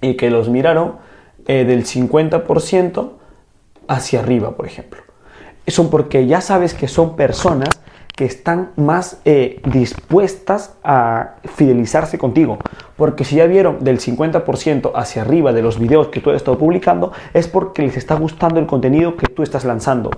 y 0.00 0.14
que 0.14 0.30
los 0.30 0.48
miraron 0.48 0.96
eh, 1.46 1.64
del 1.64 1.84
50% 1.84 3.10
hacia 3.88 4.20
arriba, 4.20 4.56
por 4.56 4.66
ejemplo. 4.66 5.02
Eso 5.64 5.90
porque 5.90 6.26
ya 6.26 6.40
sabes 6.40 6.74
que 6.74 6.88
son 6.88 7.16
personas 7.16 7.68
que 8.16 8.24
están 8.24 8.70
más 8.76 9.20
eh, 9.26 9.60
dispuestas 9.70 10.74
a 10.82 11.34
fidelizarse 11.54 12.16
contigo. 12.16 12.58
Porque 12.96 13.24
si 13.24 13.36
ya 13.36 13.46
vieron 13.46 13.84
del 13.84 14.00
50% 14.00 14.92
hacia 14.94 15.22
arriba 15.22 15.52
de 15.52 15.60
los 15.60 15.78
videos 15.78 16.08
que 16.08 16.20
tú 16.20 16.30
has 16.30 16.36
estado 16.36 16.58
publicando, 16.58 17.12
es 17.34 17.46
porque 17.46 17.82
les 17.82 17.96
está 17.98 18.14
gustando 18.14 18.58
el 18.58 18.66
contenido 18.66 19.16
que 19.16 19.26
tú 19.26 19.42
estás 19.42 19.66
lanzando. 19.66 20.10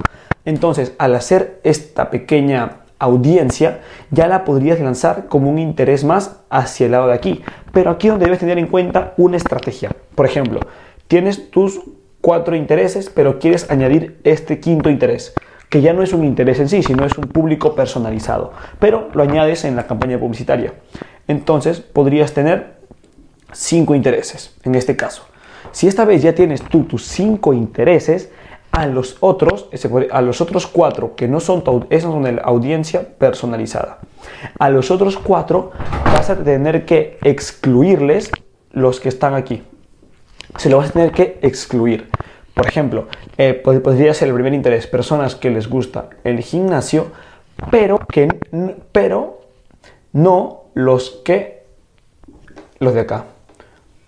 Entonces, 0.44 0.94
al 0.98 1.16
hacer 1.16 1.60
esta 1.64 2.08
pequeña 2.08 2.82
audiencia, 3.00 3.80
ya 4.12 4.28
la 4.28 4.44
podrías 4.44 4.78
lanzar 4.78 5.26
como 5.26 5.50
un 5.50 5.58
interés 5.58 6.04
más 6.04 6.36
hacia 6.50 6.86
el 6.86 6.92
lado 6.92 7.08
de 7.08 7.14
aquí. 7.14 7.42
Pero 7.72 7.90
aquí 7.90 8.06
donde 8.06 8.26
debes 8.26 8.38
tener 8.38 8.58
en 8.58 8.68
cuenta 8.68 9.14
una 9.16 9.36
estrategia. 9.36 9.90
Por 10.14 10.24
ejemplo, 10.24 10.60
tienes 11.08 11.50
tus 11.50 11.80
cuatro 12.20 12.54
intereses, 12.54 13.10
pero 13.10 13.40
quieres 13.40 13.68
añadir 13.72 14.20
este 14.22 14.60
quinto 14.60 14.88
interés 14.88 15.34
que 15.68 15.80
ya 15.80 15.92
no 15.92 16.02
es 16.02 16.12
un 16.12 16.24
interés 16.24 16.60
en 16.60 16.68
sí, 16.68 16.82
sino 16.82 17.04
es 17.04 17.16
un 17.18 17.24
público 17.24 17.74
personalizado, 17.74 18.52
pero 18.78 19.08
lo 19.12 19.22
añades 19.22 19.64
en 19.64 19.76
la 19.76 19.86
campaña 19.86 20.18
publicitaria. 20.18 20.74
Entonces 21.26 21.80
podrías 21.80 22.32
tener 22.32 22.78
cinco 23.52 23.94
intereses 23.94 24.56
en 24.64 24.74
este 24.74 24.96
caso. 24.96 25.26
Si 25.72 25.86
esta 25.86 26.04
vez 26.04 26.22
ya 26.22 26.34
tienes 26.34 26.62
tú 26.62 26.84
tus 26.84 27.04
cinco 27.04 27.52
intereses, 27.52 28.30
a 28.70 28.86
los 28.86 29.16
otros, 29.20 29.68
a 30.10 30.20
los 30.22 30.40
otros 30.40 30.66
cuatro 30.66 31.16
que 31.16 31.26
no 31.26 31.40
son, 31.40 31.64
son 31.64 32.40
audiencia 32.44 33.08
personalizada. 33.18 33.98
A 34.58 34.70
los 34.70 34.90
otros 34.90 35.16
cuatro 35.16 35.72
vas 36.04 36.30
a 36.30 36.36
tener 36.36 36.84
que 36.84 37.18
excluirles 37.22 38.30
los 38.72 39.00
que 39.00 39.08
están 39.08 39.34
aquí. 39.34 39.62
Se 40.56 40.68
lo 40.68 40.78
vas 40.78 40.90
a 40.90 40.92
tener 40.92 41.12
que 41.12 41.38
excluir. 41.42 42.08
Por 42.58 42.66
ejemplo, 42.66 43.06
eh, 43.36 43.54
podría 43.54 44.12
ser 44.14 44.26
el 44.26 44.34
primer 44.34 44.52
interés, 44.52 44.88
personas 44.88 45.36
que 45.36 45.48
les 45.48 45.68
gusta 45.68 46.10
el 46.24 46.40
gimnasio, 46.40 47.12
pero, 47.70 48.00
que, 48.00 48.26
pero 48.90 49.42
no 50.12 50.64
los 50.74 51.22
que 51.24 51.62
los 52.80 52.94
de 52.94 53.00
acá 53.02 53.26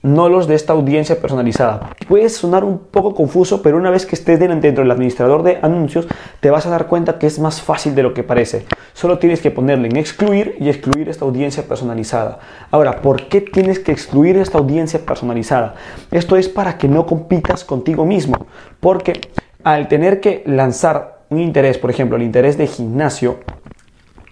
no 0.02 0.28
los 0.28 0.46
de 0.46 0.54
esta 0.54 0.72
audiencia 0.72 1.20
personalizada. 1.20 1.90
Puede 2.08 2.28
sonar 2.28 2.64
un 2.64 2.78
poco 2.78 3.14
confuso, 3.14 3.62
pero 3.62 3.76
una 3.76 3.90
vez 3.90 4.06
que 4.06 4.16
estés 4.16 4.38
dentro 4.38 4.82
del 4.82 4.90
administrador 4.90 5.42
de 5.42 5.58
anuncios, 5.62 6.06
te 6.40 6.50
vas 6.50 6.66
a 6.66 6.70
dar 6.70 6.86
cuenta 6.86 7.18
que 7.18 7.26
es 7.26 7.38
más 7.38 7.60
fácil 7.60 7.94
de 7.94 8.02
lo 8.02 8.14
que 8.14 8.22
parece. 8.22 8.64
Solo 8.94 9.18
tienes 9.18 9.40
que 9.40 9.50
ponerle 9.50 9.88
en 9.88 9.96
excluir 9.96 10.56
y 10.58 10.68
excluir 10.68 11.08
esta 11.08 11.24
audiencia 11.24 11.64
personalizada. 11.64 12.38
Ahora, 12.70 13.02
¿por 13.02 13.28
qué 13.28 13.40
tienes 13.40 13.78
que 13.78 13.92
excluir 13.92 14.36
esta 14.36 14.58
audiencia 14.58 15.00
personalizada? 15.00 15.74
Esto 16.10 16.36
es 16.36 16.48
para 16.48 16.78
que 16.78 16.88
no 16.88 17.06
compitas 17.06 17.64
contigo 17.64 18.06
mismo, 18.06 18.46
porque 18.80 19.20
al 19.64 19.88
tener 19.88 20.20
que 20.20 20.42
lanzar 20.46 21.20
un 21.28 21.40
interés, 21.40 21.78
por 21.78 21.90
ejemplo, 21.90 22.16
el 22.16 22.22
interés 22.22 22.56
de 22.56 22.66
gimnasio, 22.66 23.40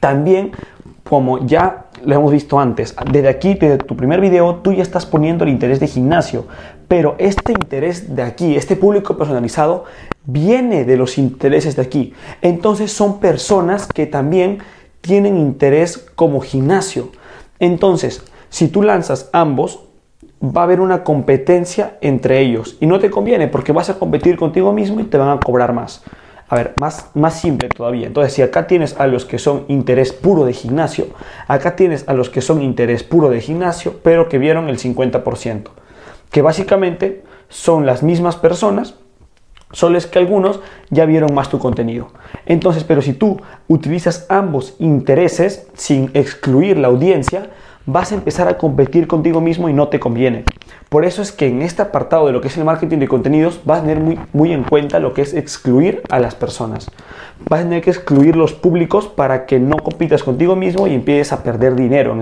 también 0.01 0.53
como 1.05 1.47
ya 1.47 1.87
lo 2.05 2.15
hemos 2.15 2.33
visto 2.33 2.59
antes, 2.59 2.95
desde 3.11 3.29
aquí, 3.29 3.55
desde 3.55 3.79
tu 3.79 3.97
primer 3.97 4.21
video, 4.21 4.57
tú 4.57 4.73
ya 4.73 4.83
estás 4.83 5.07
poniendo 5.07 5.45
el 5.45 5.51
interés 5.51 5.81
de 5.81 5.87
gimnasio, 5.87 6.47
pero 6.89 7.15
este 7.19 7.53
interés 7.53 8.15
de 8.15 8.23
aquí, 8.23 8.57
este 8.57 8.77
público 8.77 9.17
personalizado, 9.17 9.85
viene 10.25 10.85
de 10.85 10.97
los 10.97 11.19
intereses 11.19 11.77
de 11.77 11.83
aquí. 11.83 12.15
Entonces 12.43 12.93
son 12.93 13.21
personas 13.21 13.87
que 13.87 14.07
también 14.07 14.59
tienen 15.01 15.37
interés 15.37 15.99
como 16.15 16.41
gimnasio. 16.41 17.11
Entonces, 17.59 18.23
si 18.51 18.69
tú 18.69 18.83
lanzas 18.83 19.31
ambos, 19.33 19.81
va 20.43 20.63
a 20.63 20.65
haber 20.65 20.81
una 20.81 21.03
competencia 21.03 21.99
entre 22.01 22.41
ellos 22.41 22.77
y 22.81 22.87
no 22.87 22.99
te 22.99 23.11
conviene 23.11 23.49
porque 23.49 23.73
vas 23.73 23.91
a 23.91 23.99
competir 23.99 24.37
contigo 24.37 24.73
mismo 24.73 25.01
y 25.01 25.05
te 25.05 25.19
van 25.19 25.31
a 25.31 25.41
cobrar 25.41 25.73
más. 25.73 26.03
A 26.49 26.57
ver, 26.57 26.73
más, 26.77 27.11
más 27.15 27.41
simple 27.41 27.69
todavía. 27.69 28.07
Entonces, 28.07 28.33
si 28.33 28.43
acá 28.43 28.67
tienes 28.67 28.99
a 28.99 29.07
los 29.07 29.25
que 29.25 29.39
son 29.39 29.65
interés 29.69 30.13
puro 30.13 30.45
de 30.45 30.53
gimnasio, 30.53 31.09
acá 31.47 31.77
tienes 31.77 32.09
a 32.09 32.15
los 32.15 32.31
que 32.31 32.41
son 32.41 32.63
interés 32.63 33.03
puro 33.03 33.29
de 33.29 33.41
gimnasio, 33.41 34.01
pero 34.03 34.29
que 34.29 34.39
vieron 34.39 34.69
el 34.69 34.79
50%. 34.79 35.65
Que 36.31 36.43
básicamente 36.43 37.25
son 37.49 37.87
las 37.87 38.03
mismas 38.03 38.37
personas, 38.37 38.95
Solo 39.73 39.99
es 39.99 40.07
que 40.07 40.19
algunos 40.19 40.61
ya 40.89 41.05
vieron 41.05 41.35
más 41.35 41.51
tu 41.51 41.59
contenido. 41.59 42.09
Entonces, 42.47 42.85
pero 42.85 43.03
si 43.03 43.13
tú 43.13 43.39
utilizas 43.67 44.25
ambos 44.31 44.75
intereses 44.79 45.69
sin 45.75 46.11
excluir 46.15 46.79
la 46.79 46.89
audiencia, 46.89 47.51
vas 47.89 48.13
a 48.13 48.17
empezar 48.17 48.49
a 48.49 48.59
competir 48.59 49.07
contigo 49.07 49.41
mismo 49.41 49.71
y 49.71 49.73
no 49.73 49.89
te 49.89 49.99
conviene. 49.99 50.45
Por 50.91 51.07
eso 51.07 51.23
es 51.23 51.33
que 51.33 51.49
en 51.49 51.63
este 51.63 51.81
apartado 51.81 52.27
de 52.27 52.33
lo 52.33 52.43
que 52.43 52.49
es 52.49 52.57
el 52.59 52.65
marketing 52.65 52.99
de 52.99 53.09
contenidos 53.09 53.63
vas 53.65 53.79
a 53.79 53.81
tener 53.81 53.99
muy, 53.99 54.19
muy 54.35 54.53
en 54.53 54.63
cuenta 54.63 54.99
lo 54.99 55.15
que 55.15 55.23
es 55.23 55.33
excluir 55.33 56.03
a 56.11 56.19
las 56.19 56.35
personas. 56.35 56.91
Vas 57.49 57.61
a 57.61 57.63
tener 57.63 57.83
que 57.83 57.91
excluir 57.91 58.37
los 58.37 58.53
públicos 58.53 59.09
para 59.09 59.47
que 59.47 59.59
no 59.59 59.77
compitas 59.79 60.23
contigo 60.23 60.55
mismo 60.55 60.87
y 60.87 60.95
empieces 60.95 61.33
a 61.33 61.43
perder 61.43 61.77
dinero. 61.77 62.15